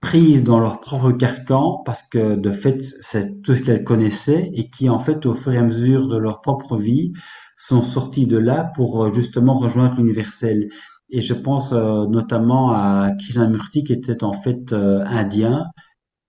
[0.00, 4.70] prises dans leur propre carcan parce que de fait c'est tout ce qu'elles connaissaient et
[4.70, 7.12] qui en fait au fur et à mesure de leur propre vie
[7.58, 10.68] sont sorties de là pour euh, justement rejoindre l'universel.
[11.10, 15.66] Et je pense euh, notamment à Krishnamurti qui était en fait euh, indien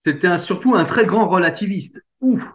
[0.05, 2.03] C'était surtout un très grand relativiste.
[2.19, 2.51] Ouf,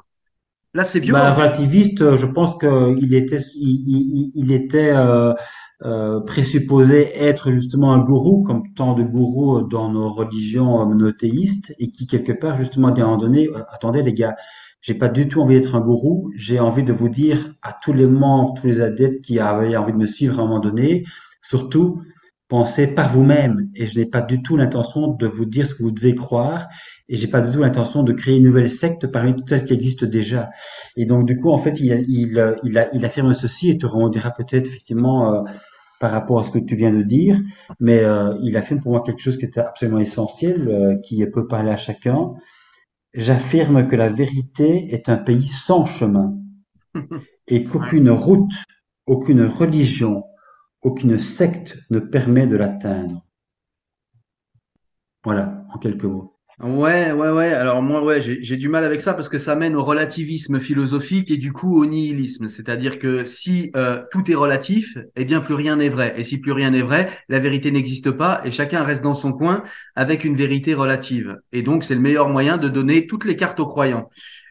[0.75, 1.35] là c'est Bah, violent.
[1.35, 7.99] relativiste, euh, je pense qu'il était, il, il- il était euh, présupposé être justement un
[7.99, 12.93] gourou, comme tant de gourous dans nos religions monothéistes, et qui quelque part justement à
[12.93, 14.35] un moment donné, attendez les gars,
[14.85, 17.95] j'ai pas du tout envie d'être un gourou, j'ai envie de vous dire à tous
[17.95, 21.05] les membres, tous les adeptes qui avaient envie de me suivre à un moment donné,
[21.41, 22.03] surtout
[22.49, 25.83] pensez par vous-même, et je n'ai pas du tout l'intention de vous dire ce que
[25.83, 26.69] vous devez croire,
[27.09, 29.73] et j'ai pas du tout l'intention de créer une nouvelle secte parmi toutes celles qui
[29.73, 30.51] existent déjà.
[30.99, 32.57] Et donc, du coup, en fait, il, il,
[32.93, 35.43] il, affirme ceci et te rendira peut-être effectivement euh,
[35.99, 37.41] par rapport à ce que tu viens de dire,
[37.81, 41.47] mais euh, il affirme pour moi quelque chose qui était absolument essentiel, euh, qui peut
[41.47, 42.35] parler à chacun.
[43.15, 46.37] J'affirme que la vérité est un pays sans chemin
[47.47, 48.53] et qu'aucune route,
[49.07, 50.25] aucune religion,
[50.83, 53.25] aucune secte ne permet de l'atteindre.
[55.23, 56.34] Voilà, en quelques mots.
[56.63, 57.53] Ouais, ouais, ouais.
[57.53, 61.31] Alors moi, ouais, j'ai du mal avec ça parce que ça mène au relativisme philosophique
[61.33, 62.49] et du coup au nihilisme.
[62.49, 66.15] C'est-à-dire que si euh, tout est relatif, eh bien plus rien n'est vrai.
[66.17, 69.33] Et si plus rien n'est vrai, la vérité n'existe pas et chacun reste dans son
[69.33, 69.65] coin
[69.97, 71.37] avec une vérité relative.
[71.53, 74.09] Et donc c'est le meilleur moyen de donner toutes les cartes aux croyants.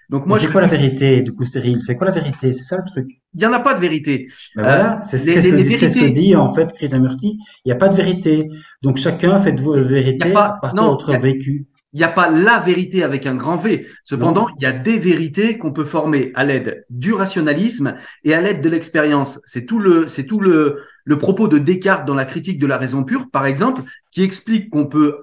[0.10, 1.82] Donc moi, c'est je quoi la vérité, du coup, Cyril?
[1.82, 2.52] C'est quoi la vérité?
[2.54, 3.08] C'est ça le truc?
[3.36, 4.28] il y en a pas de vérité.
[4.56, 6.54] Ben Euh, voilà, c'est les- c'est ce, que dit- c'est ce que vérités- dit en
[6.54, 7.38] fait Krishnamurti.
[7.66, 8.48] Il n'y a pas de vérité.
[8.84, 11.66] Donc chacun fait de vos vérités à de votre vécu.
[11.94, 13.88] Il n'y a pas la vérité avec un grand V.
[14.04, 18.42] Cependant, il y a des vérités qu'on peut former à l'aide du rationalisme et à
[18.42, 19.40] l'aide de l'expérience.
[19.46, 22.78] C'est tout le, c'est tout le, le propos de Descartes dans la critique de la
[22.78, 25.22] raison pure, par exemple, qui explique qu'on peut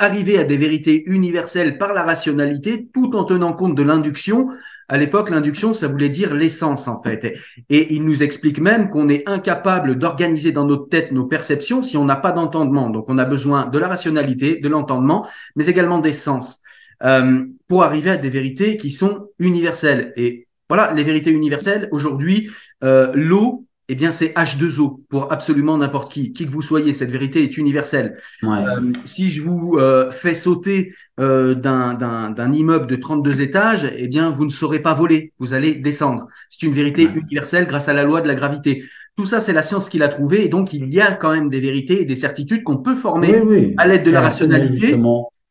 [0.00, 4.48] arriver à des vérités universelles par la rationalité tout en tenant compte de l'induction.
[4.88, 7.38] À l'époque, l'induction, ça voulait dire l'essence, en fait.
[7.68, 11.96] Et, il nous explique même qu'on est incapable d'organiser dans notre tête nos perceptions si
[11.96, 12.88] on n'a pas d'entendement.
[12.90, 16.62] Donc, on a besoin de la rationalité, de l'entendement, mais également des sens,
[17.04, 20.12] euh, pour arriver à des vérités qui sont universelles.
[20.16, 22.50] Et voilà, les vérités universelles, aujourd'hui,
[22.82, 26.94] euh, l'eau eh bien, c'est H2O pour absolument n'importe qui, qui que vous soyez.
[26.94, 28.18] Cette vérité est universelle.
[28.44, 34.30] Euh, si je vous euh, fais sauter euh, d'un immeuble de 32 étages, eh bien,
[34.30, 35.32] vous ne saurez pas voler.
[35.40, 36.28] Vous allez descendre.
[36.50, 38.84] C'est une vérité universelle grâce à la loi de la gravité.
[39.16, 40.44] Tout ça, c'est la science qui l'a trouvé.
[40.44, 43.74] Et donc, il y a quand même des vérités et des certitudes qu'on peut former
[43.76, 44.96] à l'aide de la rationalité.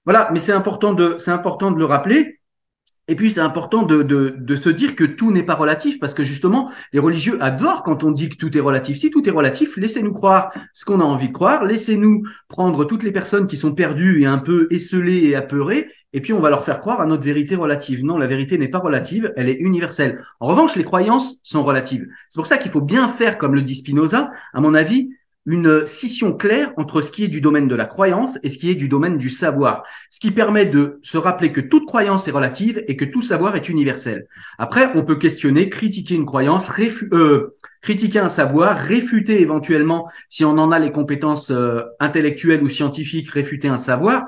[0.06, 2.39] Voilà, mais c'est important de, c'est important de le rappeler.
[3.10, 6.24] Et puis, c'est important de, de, se dire que tout n'est pas relatif, parce que
[6.24, 9.00] justement, les religieux adorent quand on dit que tout est relatif.
[9.00, 13.02] Si tout est relatif, laissez-nous croire ce qu'on a envie de croire, laissez-nous prendre toutes
[13.02, 16.52] les personnes qui sont perdues et un peu esselées et apeurées, et puis on va
[16.52, 18.06] leur faire croire à notre vérité relative.
[18.06, 20.22] Non, la vérité n'est pas relative, elle est universelle.
[20.40, 22.08] En revanche, les croyances sont relatives.
[22.30, 25.10] C'est pour ça qu'il faut bien faire, comme le dit Spinoza, à mon avis,
[25.46, 28.70] une scission claire entre ce qui est du domaine de la croyance et ce qui
[28.70, 32.32] est du domaine du savoir, ce qui permet de se rappeler que toute croyance est
[32.32, 34.28] relative et que tout savoir est universel.
[34.58, 36.70] Après, on peut questionner, critiquer une croyance,
[37.14, 42.70] euh, critiquer un savoir, réfuter éventuellement, si on en a les compétences euh, intellectuelles ou
[42.70, 44.28] scientifiques, réfuter un savoir,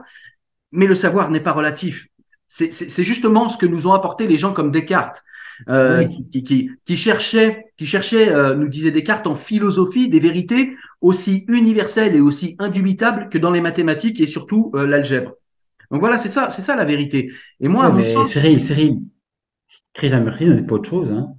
[0.71, 2.07] mais le savoir n'est pas relatif.
[2.47, 5.23] C'est justement ce que nous ont apporté les gens comme Descartes.
[5.69, 10.75] Euh, qui, qui, qui, cherchait, qui cherchait euh, nous disait Descartes, en philosophie, des vérités
[11.01, 15.33] aussi universelles et aussi indubitables que dans les mathématiques et surtout euh, l'algèbre.
[15.91, 17.31] Donc voilà, c'est ça, c'est ça la vérité.
[17.59, 19.01] Et moi, mais Cyril, Cyril,
[19.93, 21.33] Krishnamurti n'est pas autre chose, hein.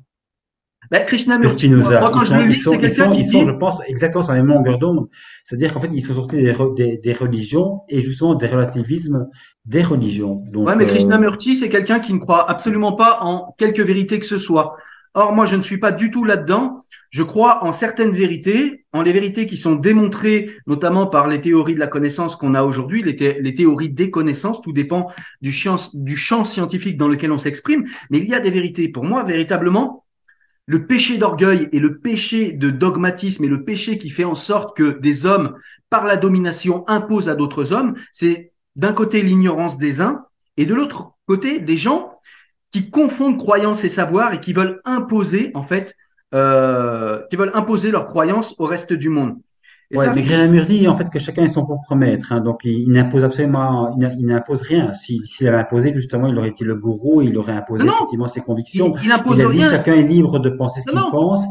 [0.93, 4.23] Bah, Krishnamurti, moi, quand je le lis, c'est quelqu'un qui ils sont, je pense, exactement
[4.23, 5.09] sur les mêmes longueurs d'onde.
[5.43, 9.27] C'est-à-dire qu'en fait, ils sont sortis des, des, des, religions et justement des relativismes
[9.65, 10.45] des religions.
[10.53, 14.27] Donc, ouais, mais Krishnamurti, c'est quelqu'un qui ne croit absolument pas en quelque vérité que
[14.27, 14.77] ce soit.
[15.15, 16.81] Or, moi, je ne suis pas du tout là-dedans.
[17.09, 21.75] Je crois en certaines vérités, en les vérités qui sont démontrées, notamment par les théories
[21.75, 24.61] de la connaissance qu'on a aujourd'hui, les, les, théories des connaissances.
[24.61, 25.07] Tout dépend
[25.41, 25.55] du,
[25.95, 27.85] du champ scientifique dans lequel on s'exprime.
[28.11, 28.89] Mais il y a des vérités.
[28.89, 30.02] Pour moi, véritablement,
[30.73, 34.75] le péché d'orgueil et le péché de dogmatisme et le péché qui fait en sorte
[34.75, 35.55] que des hommes,
[35.91, 40.25] par la domination, imposent à d'autres hommes, c'est d'un côté l'ignorance des uns
[40.57, 42.19] et de l'autre côté des gens
[42.71, 45.95] qui confondent croyance et savoir et qui veulent imposer en fait,
[46.35, 49.39] euh, qui veulent imposer leur croyance au reste du monde.
[49.93, 52.91] Ouais, mais Grénamur dit en fait que chacun est son propre maître, hein, donc il,
[52.91, 54.93] n'impose absolument, il n'impose rien.
[54.95, 58.95] S'il avait imposé justement, il aurait été le gourou, il aurait imposé effectivement ses convictions.
[59.01, 59.67] Il, il impose a rien.
[59.67, 61.47] Dit, chacun est libre de penser ce qu'il pense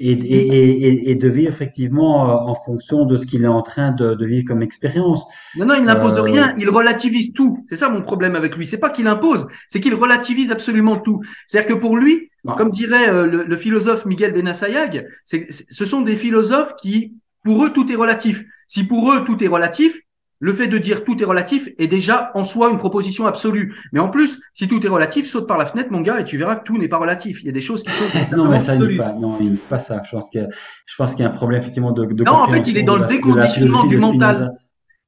[0.00, 3.62] et, et, et, et, de vivre effectivement euh, en fonction de ce qu'il est en
[3.62, 5.24] train de, de vivre comme expérience.
[5.56, 6.22] Non, non, il n'impose euh...
[6.22, 7.62] rien, il relativise tout.
[7.66, 8.66] C'est ça mon problème avec lui.
[8.66, 11.20] C'est pas qu'il impose, c'est qu'il relativise absolument tout.
[11.46, 16.16] C'est-à-dire que pour lui, comme dirait euh, le, le, philosophe Miguel Benassayag, ce sont des
[16.16, 17.12] philosophes qui
[17.42, 18.44] pour eux, tout est relatif.
[18.68, 20.00] Si pour eux, tout est relatif,
[20.42, 23.76] le fait de dire tout est relatif est déjà en soi une proposition absolue.
[23.92, 26.38] Mais en plus, si tout est relatif, saute par la fenêtre, mon gars, et tu
[26.38, 27.42] verras que tout n'est pas relatif.
[27.42, 28.04] Il y a des choses qui sont
[28.36, 30.00] non, mais ça n'est pas, non, il pas ça.
[30.02, 30.48] Je pense qu'il y,
[30.86, 32.06] je pense qu'il y a un problème effectivement de.
[32.06, 34.52] de non, en fait, il est dans le déconditionnement du mental.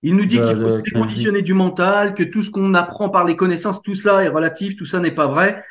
[0.02, 3.24] Il nous dit qu'il faut se déconditionner du mental, que tout ce qu'on apprend par
[3.24, 5.64] les connaissances, tout ça est relatif, tout ça n'est pas vrai.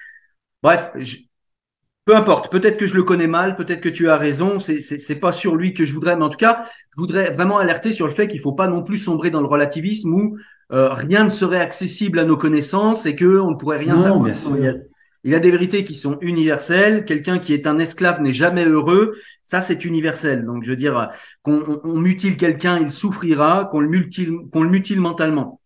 [0.64, 0.92] Bref,
[2.06, 5.32] peu importe, peut-être que je le connais mal, peut-être que tu as raison, c'est pas
[5.32, 6.64] sur lui que je voudrais, mais en tout cas,
[6.96, 9.48] je voudrais vraiment alerter sur le fait qu'il faut pas non plus sombrer dans le
[9.48, 10.38] relativisme où
[10.72, 14.28] euh, rien ne serait accessible à nos connaissances et que on ne pourrait rien savoir.
[15.24, 17.06] Il y, a, des vérités qui sont universelles.
[17.06, 19.12] Quelqu'un qui est un esclave n'est jamais heureux.
[19.44, 20.46] Ça, c'est universel.
[20.46, 21.12] Donc, je veux dire,
[21.44, 25.62] qu'on on, mutile quelqu'un, il souffrira, qu'on le mutile, qu'on le mutile mentalement.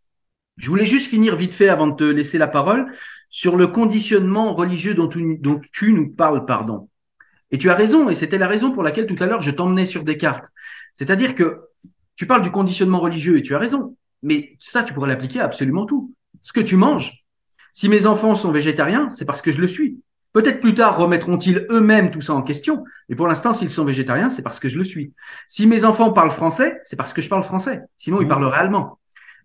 [0.57, 2.87] Je voulais juste finir vite fait avant de te laisser la parole
[3.35, 6.87] sur le conditionnement religieux dont tu, dont tu nous parles, pardon.
[7.51, 9.85] Et tu as raison, et c'était la raison pour laquelle tout à l'heure je t'emmenais
[9.85, 10.45] sur des cartes.
[10.93, 11.59] C'est-à-dire que
[12.15, 15.43] tu parles du conditionnement religieux et tu as raison, mais ça tu pourrais l'appliquer à
[15.43, 16.13] absolument tout.
[16.41, 17.25] Ce que tu manges.
[17.73, 19.99] Si mes enfants sont végétariens, c'est parce que je le suis.
[20.31, 24.29] Peut-être plus tard remettront-ils eux-mêmes tout ça en question, mais pour l'instant, s'ils sont végétariens,
[24.29, 25.11] c'est parce que je le suis.
[25.49, 27.81] Si mes enfants parlent français, c'est parce que je parle français.
[27.97, 28.29] Sinon, ils mmh.
[28.29, 28.97] parleraient allemand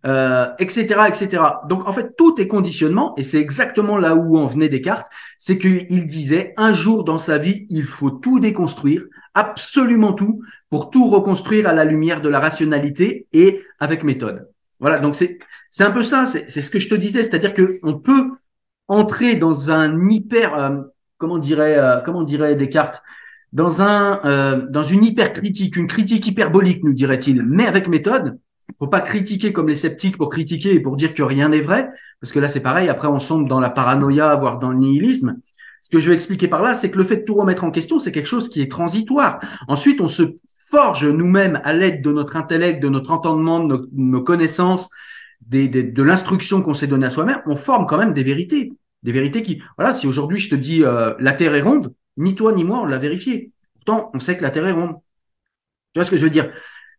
[0.06, 1.42] euh, etc., etc.
[1.68, 5.58] Donc en fait, tout est conditionnement, et c'est exactement là où en venait Descartes, c'est
[5.58, 11.08] qu'il disait un jour dans sa vie, il faut tout déconstruire, absolument tout, pour tout
[11.08, 14.48] reconstruire à la lumière de la rationalité et avec méthode.
[14.80, 15.38] Voilà, donc c'est
[15.68, 18.30] c'est un peu ça, c'est ce que je te disais, c'est-à-dire que on peut
[18.88, 20.80] entrer dans un hyper, euh,
[21.18, 23.02] comment dirait euh, comment dirait Descartes,
[23.52, 28.38] dans un euh, dans une hyper critique, une critique hyperbolique, nous dirait-il, mais avec méthode
[28.80, 31.90] faut pas critiquer comme les sceptiques pour critiquer et pour dire que rien n'est vrai,
[32.20, 32.88] parce que là c'est pareil.
[32.88, 35.36] Après on sombre dans la paranoïa, voire dans le nihilisme.
[35.82, 37.70] Ce que je vais expliquer par là, c'est que le fait de tout remettre en
[37.70, 39.40] question, c'est quelque chose qui est transitoire.
[39.68, 40.22] Ensuite, on se
[40.70, 44.90] forge nous-mêmes à l'aide de notre intellect, de notre entendement, de nos, connaissances,
[45.48, 47.40] de l'instruction qu'on s'est donnée à soi-même.
[47.46, 48.72] On forme quand même des vérités,
[49.02, 52.34] des vérités qui, voilà, si aujourd'hui je te dis euh, la Terre est ronde, ni
[52.34, 54.96] toi ni moi on l'a vérifié Pourtant, on sait que la Terre est ronde.
[55.92, 56.52] Tu vois ce que je veux dire?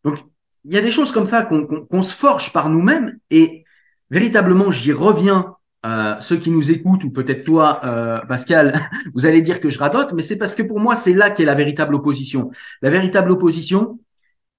[0.04, 0.18] Donc,
[0.66, 3.64] il y a des choses comme ça qu'on se forge par nous-mêmes et
[4.09, 5.55] véritablement, j'y reviens.
[5.84, 8.80] Euh, ceux qui nous écoutent, ou peut-être toi, euh, Pascal,
[9.16, 11.43] vous allez dire que je radote, mais c'est parce que pour moi, c'est là qu'est
[11.43, 12.51] la véritable opposition.
[12.84, 13.99] La véritable opposition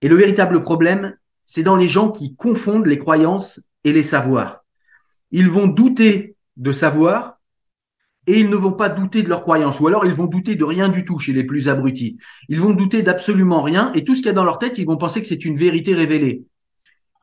[0.00, 1.14] et le véritable problème,
[1.46, 4.64] c'est dans les gens qui confondent les croyances et les savoirs.
[5.30, 7.38] Ils vont douter de savoir
[8.26, 10.64] et ils ne vont pas douter de leurs croyances, ou alors ils vont douter de
[10.64, 12.18] rien du tout chez les plus abrutis.
[12.48, 14.86] Ils vont douter d'absolument rien, et tout ce qu'il y a dans leur tête, ils
[14.86, 16.44] vont penser que c'est une vérité révélée.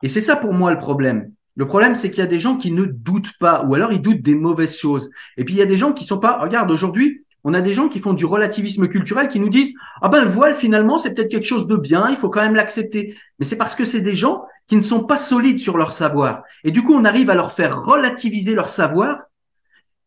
[0.02, 1.32] Et c'est ça pour moi le problème.
[1.56, 4.00] Le problème, c'est qu'il y a des gens qui ne doutent pas, ou alors ils
[4.00, 5.10] doutent des mauvaises choses.
[5.36, 6.38] Et puis il y a des gens qui sont pas.
[6.38, 10.08] Regarde, aujourd'hui, on a des gens qui font du relativisme culturel, qui nous disent ah
[10.08, 13.16] ben le voile finalement c'est peut-être quelque chose de bien, il faut quand même l'accepter.
[13.38, 16.42] Mais c'est parce que c'est des gens qui ne sont pas solides sur leur savoir.
[16.64, 19.18] Et du coup, on arrive à leur faire relativiser leur savoir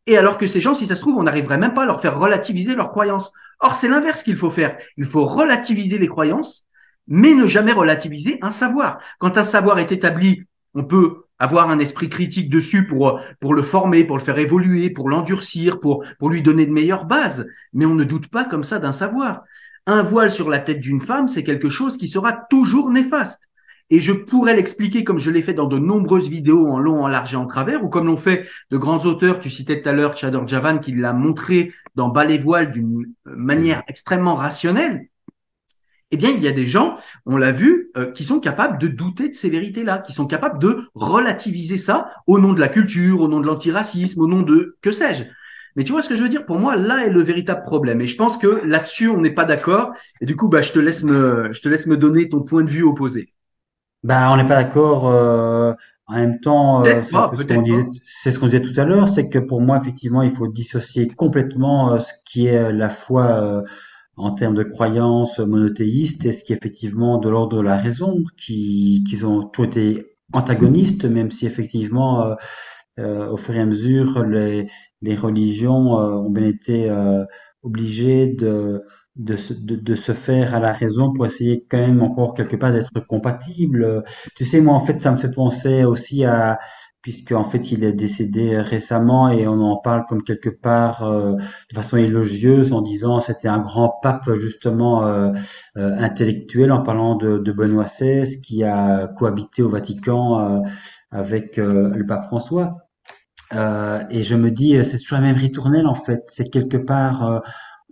[0.05, 2.01] et alors que ces gens, si ça se trouve, on n'arriverait même pas à leur
[2.01, 3.31] faire relativiser leurs croyances.
[3.59, 4.77] Or, c'est l'inverse qu'il faut faire.
[4.97, 6.65] Il faut relativiser les croyances,
[7.07, 8.99] mais ne jamais relativiser un savoir.
[9.19, 10.43] Quand un savoir est établi,
[10.73, 14.89] on peut avoir un esprit critique dessus pour, pour le former, pour le faire évoluer,
[14.89, 17.47] pour l'endurcir, pour, pour lui donner de meilleures bases.
[17.71, 19.43] Mais on ne doute pas comme ça d'un savoir.
[19.85, 23.49] Un voile sur la tête d'une femme, c'est quelque chose qui sera toujours néfaste.
[23.89, 27.07] Et je pourrais l'expliquer comme je l'ai fait dans de nombreuses vidéos en long, en
[27.07, 29.39] large et en travers, ou comme l'ont fait de grands auteurs.
[29.39, 33.05] Tu citais tout à l'heure Chador Javan qui l'a montré dans Bas les voiles d'une
[33.25, 35.07] manière extrêmement rationnelle.
[36.11, 36.93] Eh bien, il y a des gens,
[37.25, 40.59] on l'a vu, euh, qui sont capables de douter de ces vérités-là, qui sont capables
[40.59, 44.77] de relativiser ça au nom de la culture, au nom de l'antiracisme, au nom de
[44.81, 45.23] que sais-je.
[45.75, 46.45] Mais tu vois ce que je veux dire?
[46.45, 47.99] Pour moi, là est le véritable problème.
[47.99, 49.93] Et je pense que là-dessus, on n'est pas d'accord.
[50.21, 52.63] Et du coup, bah, je te laisse me, je te laisse me donner ton point
[52.63, 53.32] de vue opposé.
[54.03, 55.07] Bah, on n'est pas d'accord.
[55.09, 55.73] Euh,
[56.07, 59.79] en même temps, euh, c'est ce qu'on disait, tout à l'heure, c'est que pour moi,
[59.81, 63.63] effectivement, il faut dissocier complètement euh, ce qui est la foi
[64.17, 68.23] en termes de croyances monothéistes et ce qui est effectivement de l'ordre de la raison,
[68.37, 72.35] qui, qui ont tous été antagonistes, même si effectivement,
[72.97, 74.67] au fur et à mesure, les,
[75.01, 76.91] les religions ont bien été
[77.63, 78.83] obligées de
[79.15, 82.73] de se, de, se faire à la raison pour essayer quand même encore quelque part
[82.73, 84.03] d'être compatible.
[84.35, 86.57] Tu sais, moi, en fait, ça me fait penser aussi à,
[87.03, 91.33] puisque en fait, il est décédé récemment et on en parle comme quelque part euh,
[91.35, 95.31] de façon élogieuse en disant c'était un grand pape justement euh,
[95.77, 100.63] euh, intellectuel en parlant de, de, Benoît XVI qui a cohabité au Vatican
[101.11, 102.77] avec le pape François.
[103.51, 106.21] et je me dis, c'est toujours la même ritournelle en fait.
[106.27, 107.43] C'est quelque part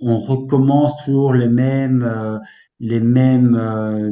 [0.01, 2.37] on recommence toujours les mêmes, euh,
[2.79, 4.11] les mêmes, euh,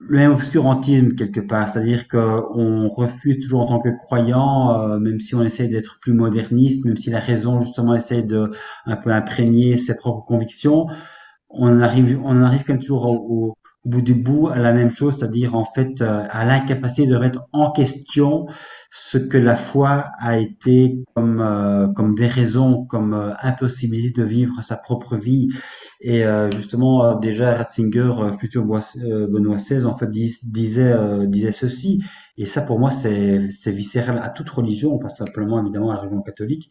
[0.00, 5.20] le même obscurantisme quelque part, c'est-à-dire qu'on refuse toujours en tant que croyant, euh, même
[5.20, 8.50] si on essaie d'être plus moderniste, même si la raison justement essaie de
[8.86, 10.86] un peu imprégner ses propres convictions,
[11.50, 13.54] on arrive, on arrive même toujours au, au
[13.84, 17.46] bout du bout à la même chose, c'est-à-dire en fait euh, à l'incapacité de remettre
[17.52, 18.46] en question
[18.90, 24.26] ce que la foi a été comme euh, comme des raisons, comme euh, impossibilité de
[24.26, 25.48] vivre sa propre vie.
[26.02, 26.24] Et
[26.56, 30.94] justement déjà Ratzinger, futur Benoît XVI, en fait disait
[31.26, 32.02] disait ceci.
[32.38, 36.00] Et ça pour moi c'est c'est viscéral à toute religion, pas simplement évidemment à la
[36.00, 36.70] religion catholique.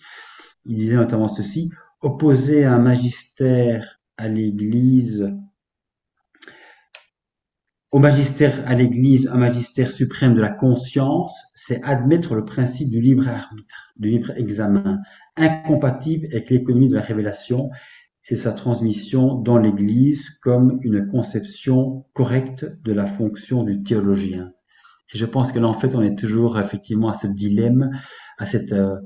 [0.66, 1.70] Il disait notamment ceci
[2.02, 5.32] opposer un magistère à l'Église
[7.92, 13.02] au magistère, à l'Église, un magistère suprême de la conscience, c'est admettre le principe du
[13.02, 15.00] libre arbitre, du libre examen,
[15.36, 17.72] incompatible avec l'économie de la révélation
[18.30, 24.52] et sa transmission dans l'Église comme une conception correcte de la fonction du théologien.
[25.12, 27.90] Et je pense que là, en fait, on est toujours effectivement à ce dilemme,
[28.38, 28.98] à cette euh,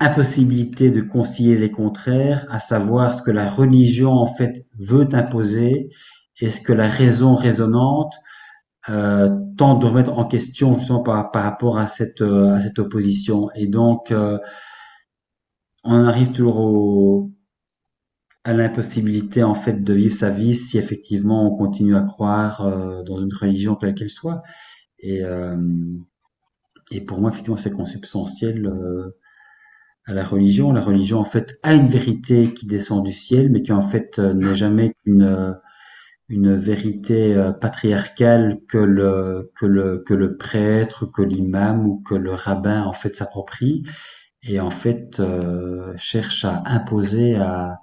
[0.00, 5.90] impossibilité de concilier les contraires, à savoir ce que la religion, en fait, veut imposer
[6.40, 8.12] est-ce que la raison résonante
[8.88, 12.78] euh, tente de remettre en question justement par, par rapport à cette, euh, à cette
[12.78, 13.50] opposition?
[13.54, 14.38] Et donc, euh,
[15.84, 17.30] on arrive toujours au,
[18.44, 23.02] à l'impossibilité en fait de vivre sa vie si effectivement on continue à croire euh,
[23.02, 24.42] dans une religion quelle qu'elle soit.
[24.98, 25.20] Et,
[26.90, 28.72] et pour moi, effectivement, c'est consubstantiel
[30.06, 30.72] à la religion.
[30.72, 34.18] La religion, en fait, a une vérité qui descend du ciel, mais qui en fait
[34.18, 35.54] n'est jamais qu'une
[36.28, 42.14] une vérité euh, patriarcale que le que le que le prêtre, que l'imam ou que
[42.14, 43.84] le rabbin en fait s'approprie
[44.42, 47.80] et en fait euh, cherche à imposer à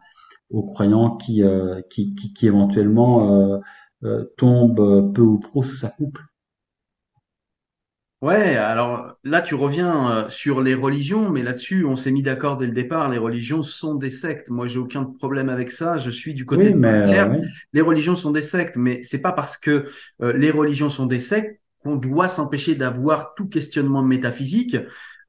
[0.50, 3.62] aux croyants qui euh, qui, qui, éventuellement
[4.38, 6.20] tombent peu ou prou sous sa coupe.
[8.22, 12.58] Ouais, alors là, tu reviens euh, sur les religions, mais là-dessus, on s'est mis d'accord
[12.58, 13.10] dès le départ.
[13.10, 14.52] Les religions sont des sectes.
[14.52, 15.98] Moi, j'ai aucun problème avec ça.
[15.98, 17.40] Je suis du côté Oui, de mais euh, oui.
[17.74, 19.88] Les religions sont des sectes, mais c'est pas parce que
[20.22, 24.78] euh, les religions sont des sectes qu'on doit s'empêcher d'avoir tout questionnement métaphysique,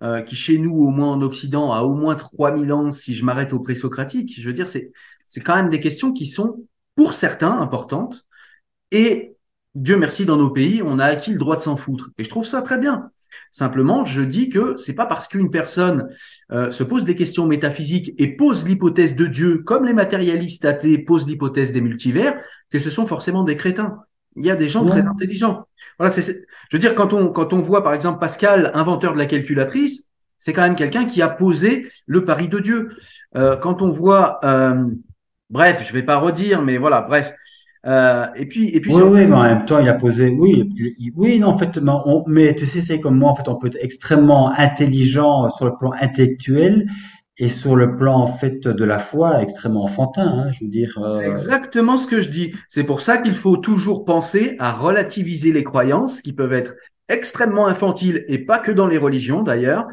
[0.02, 3.24] euh, qui chez nous, au moins en Occident, a au moins 3000 ans, si je
[3.24, 4.34] m'arrête au présocratique.
[4.38, 4.92] Je veux dire, c'est,
[5.24, 8.26] c'est quand même des questions qui sont, pour certains, importantes.
[8.90, 9.31] Et
[9.74, 12.10] Dieu merci, dans nos pays, on a acquis le droit de s'en foutre.
[12.18, 13.10] Et je trouve ça très bien.
[13.50, 16.06] Simplement, je dis que c'est pas parce qu'une personne
[16.52, 20.98] euh, se pose des questions métaphysiques et pose l'hypothèse de Dieu, comme les matérialistes athées
[20.98, 22.34] posent l'hypothèse des multivers,
[22.70, 23.98] que ce sont forcément des crétins.
[24.36, 25.66] Il y a des gens très intelligents.
[25.98, 29.14] Voilà, c'est, c'est- je veux dire, quand on, quand on voit par exemple Pascal, inventeur
[29.14, 30.04] de la calculatrice,
[30.36, 32.88] c'est quand même quelqu'un qui a posé le pari de Dieu.
[33.36, 34.84] Euh, quand on voit, euh,
[35.50, 37.32] bref, je vais pas redire, mais voilà, bref.
[37.86, 40.70] Euh, et puis, et puis Oui, oui, mais en même temps, il a posé, oui,
[40.76, 43.48] il- oui, non, en fait, mais, on- mais tu sais, c'est comme moi, en fait,
[43.48, 46.86] on peut être extrêmement intelligent sur le plan intellectuel
[47.38, 50.92] et sur le plan, en fait, de la foi, extrêmement enfantin, hein, je veux dire,
[51.18, 52.52] C'est euh, exactement ce que je dis.
[52.68, 56.74] C'est pour ça qu'il faut toujours penser à relativiser les croyances qui peuvent être
[57.08, 59.88] extrêmement infantiles et pas que dans les religions d'ailleurs.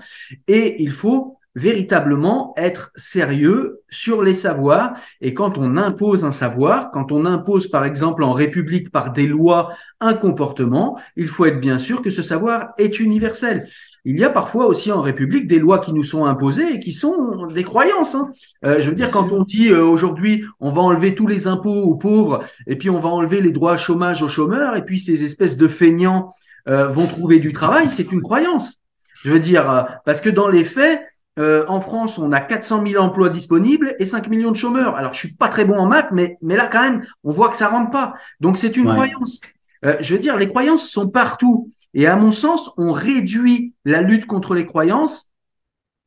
[0.48, 4.94] Et il faut véritablement être sérieux sur les savoirs.
[5.22, 9.28] Et quand on impose un savoir, quand on impose par exemple en République par des
[9.28, 13.68] lois un comportement, il faut être bien sûr que ce savoir est universel.
[14.06, 16.94] Il y a parfois aussi en République des lois qui nous sont imposées et qui
[16.94, 18.16] sont des croyances.
[18.16, 18.30] hein.
[18.64, 21.84] Euh, je veux dire, quand on dit euh, aujourd'hui, on va enlever tous les impôts
[21.84, 25.24] aux pauvres et puis on va enlever les droits chômage aux chômeurs et puis ces
[25.24, 26.34] espèces de feignants
[26.68, 28.80] euh, vont trouver du travail, c'est une croyance.
[29.24, 31.02] Je veux dire, parce que dans les faits,
[31.40, 34.96] euh, en France, on a 400 000 emplois disponibles et 5 millions de chômeurs.
[34.96, 37.50] Alors, je suis pas très bon en maths, mais, mais là, quand même, on voit
[37.50, 38.14] que ça rentre pas.
[38.42, 38.94] Donc, c'est une Ouais.
[38.94, 39.40] croyance.
[39.86, 41.70] Euh, je veux dire, les croyances sont partout.
[41.94, 45.32] Et à mon sens, on réduit la lutte contre les croyances,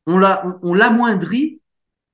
[0.05, 1.59] on la, on, on l'amoindrit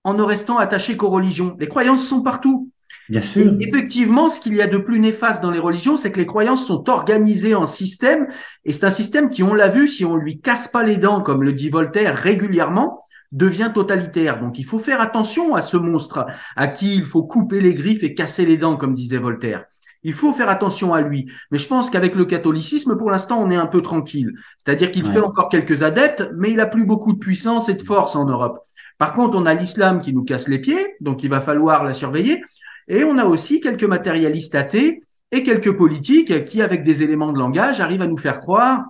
[0.03, 1.55] en ne restant attaché qu'aux religions.
[1.59, 2.71] Les croyances sont partout.
[3.09, 3.57] bien sûr.
[3.59, 6.25] Et effectivement, ce qu'il y a de plus néfaste dans les religions, c'est que les
[6.25, 8.27] croyances sont organisées en système,
[8.65, 11.21] et c'est un système qui, on l'a vu, si on lui casse pas les dents,
[11.21, 14.39] comme le dit Voltaire régulièrement, devient totalitaire.
[14.39, 16.25] Donc il faut faire attention à ce monstre
[16.55, 19.63] à qui il faut couper les griffes et casser les dents, comme disait Voltaire.
[20.03, 21.29] Il faut faire attention à lui.
[21.51, 24.31] Mais je pense qu'avec le catholicisme, pour l'instant, on est un peu tranquille.
[24.57, 25.11] C'est-à-dire qu'il Ouais.
[25.13, 28.25] fait encore quelques adeptes, mais il a plus beaucoup de puissance et de force en
[28.25, 28.59] Europe.
[28.97, 31.93] Par contre, on a l'islam qui nous casse les pieds, donc il va falloir la
[31.93, 32.41] surveiller.
[32.87, 35.01] Et on a aussi quelques matérialistes athées
[35.31, 38.83] et quelques politiques qui, avec des éléments de langage, arrivent à nous faire croire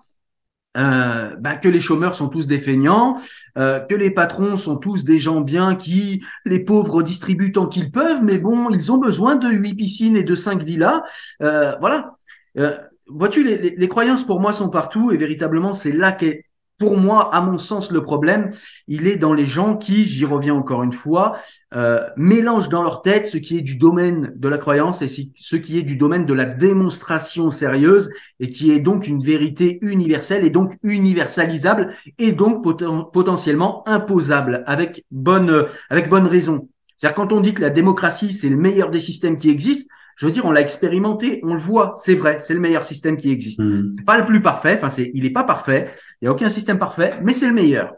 [0.77, 3.17] euh, bah, que les chômeurs sont tous des feignants,
[3.57, 7.91] euh, que les patrons sont tous des gens bien qui les pauvres distribuent tant qu'ils
[7.91, 11.01] peuvent, mais bon, ils ont besoin de huit piscines et de cinq villas.
[11.41, 12.15] Euh, voilà.
[12.57, 12.77] Euh,
[13.11, 16.45] Vois-tu, les, les, les croyances pour moi sont partout et véritablement c'est là qu'est
[16.79, 18.51] pour moi, à mon sens, le problème,
[18.87, 21.37] il est dans les gens qui, j'y reviens encore une fois,
[21.75, 25.55] euh, mélangent dans leur tête ce qui est du domaine de la croyance et ce
[25.57, 28.09] qui est du domaine de la démonstration sérieuse
[28.39, 34.63] et qui est donc une vérité universelle et donc universalisable et donc poten- potentiellement imposable
[34.65, 36.69] avec bonne, avec bonne raison.
[36.97, 40.25] C'est-à-dire quand on dit que la démocratie, c'est le meilleur des systèmes qui existent, je
[40.25, 43.31] veux dire, on l'a expérimenté, on le voit, c'est vrai, c'est le meilleur système qui
[43.31, 43.61] existe.
[43.61, 43.95] Hmm.
[44.05, 45.87] Pas le plus parfait, enfin c'est, il est pas parfait,
[46.21, 47.93] il y a aucun système parfait, mais c'est le meilleur.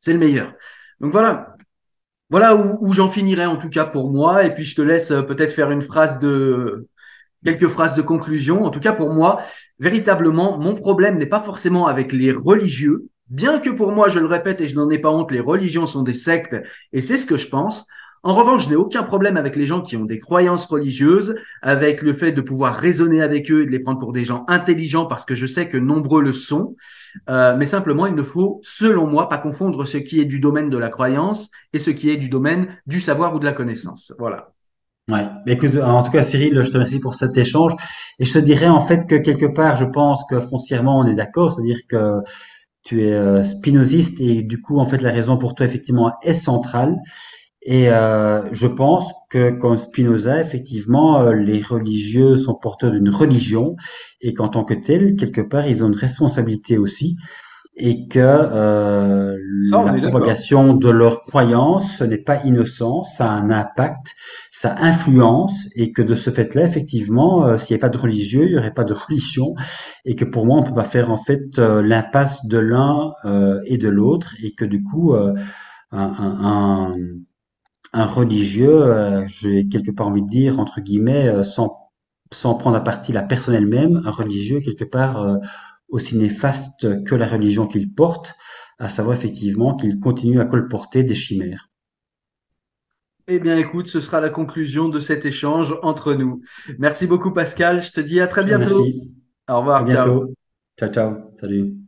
[0.00, 0.52] C'est le meilleur.
[0.98, 1.54] Donc voilà,
[2.28, 5.12] voilà où, où j'en finirai en tout cas pour moi, et puis je te laisse
[5.12, 6.88] euh, peut-être faire une phrase de
[7.44, 8.64] quelques phrases de conclusion.
[8.64, 9.40] En tout cas pour moi,
[9.78, 14.26] véritablement, mon problème n'est pas forcément avec les religieux, bien que pour moi, je le
[14.26, 16.56] répète et je n'en ai pas honte, les religions sont des sectes,
[16.92, 17.86] et c'est ce que je pense.
[18.22, 22.02] En revanche, je n'ai aucun problème avec les gens qui ont des croyances religieuses, avec
[22.02, 25.06] le fait de pouvoir raisonner avec eux et de les prendre pour des gens intelligents,
[25.06, 26.74] parce que je sais que nombreux le sont.
[27.30, 30.70] Euh, mais simplement, il ne faut, selon moi, pas confondre ce qui est du domaine
[30.70, 34.12] de la croyance et ce qui est du domaine du savoir ou de la connaissance.
[34.18, 34.52] Voilà.
[35.08, 35.26] Ouais.
[35.46, 37.72] Écoute, en tout cas, Cyril, je te remercie pour cet échange.
[38.18, 41.14] Et je te dirais en fait que quelque part, je pense que foncièrement, on est
[41.14, 42.20] d'accord, c'est-à-dire que
[42.84, 46.34] tu es euh, spinoziste et du coup, en fait, la raison pour toi, effectivement, est
[46.34, 46.96] centrale.
[47.70, 53.76] Et euh, je pense que comme Spinoza, effectivement, euh, les religieux sont porteurs d'une religion
[54.22, 57.18] et qu'en tant que tels, quelque part, ils ont une responsabilité aussi
[57.76, 59.36] et que euh,
[59.70, 64.14] Ça, la propagation de leurs croyances, ce n'est pas innocent, ça a un impact,
[64.50, 68.44] ça influence et que de ce fait-là, effectivement, euh, s'il n'y avait pas de religieux,
[68.46, 69.54] il n'y aurait pas de religion
[70.06, 73.60] et que pour moi, on peut pas faire en fait euh, l'impasse de l'un euh,
[73.66, 75.34] et de l'autre et que du coup, euh,
[75.92, 76.96] un, un, un,
[77.92, 81.90] un religieux, euh, j'ai quelque part envie de dire, entre guillemets, euh, sans,
[82.32, 85.36] sans prendre à partie la personne elle-même, un religieux, quelque part, euh,
[85.88, 88.34] aussi néfaste que la religion qu'il porte,
[88.78, 91.70] à savoir effectivement qu'il continue à colporter des chimères.
[93.26, 96.40] Eh bien, écoute, ce sera la conclusion de cet échange entre nous.
[96.78, 97.82] Merci beaucoup, Pascal.
[97.82, 98.82] Je te dis à très bientôt.
[98.82, 99.12] Merci.
[99.48, 99.82] Au revoir.
[99.82, 100.32] À bientôt.
[100.78, 101.16] Ciao, ciao.
[101.38, 101.87] Salut.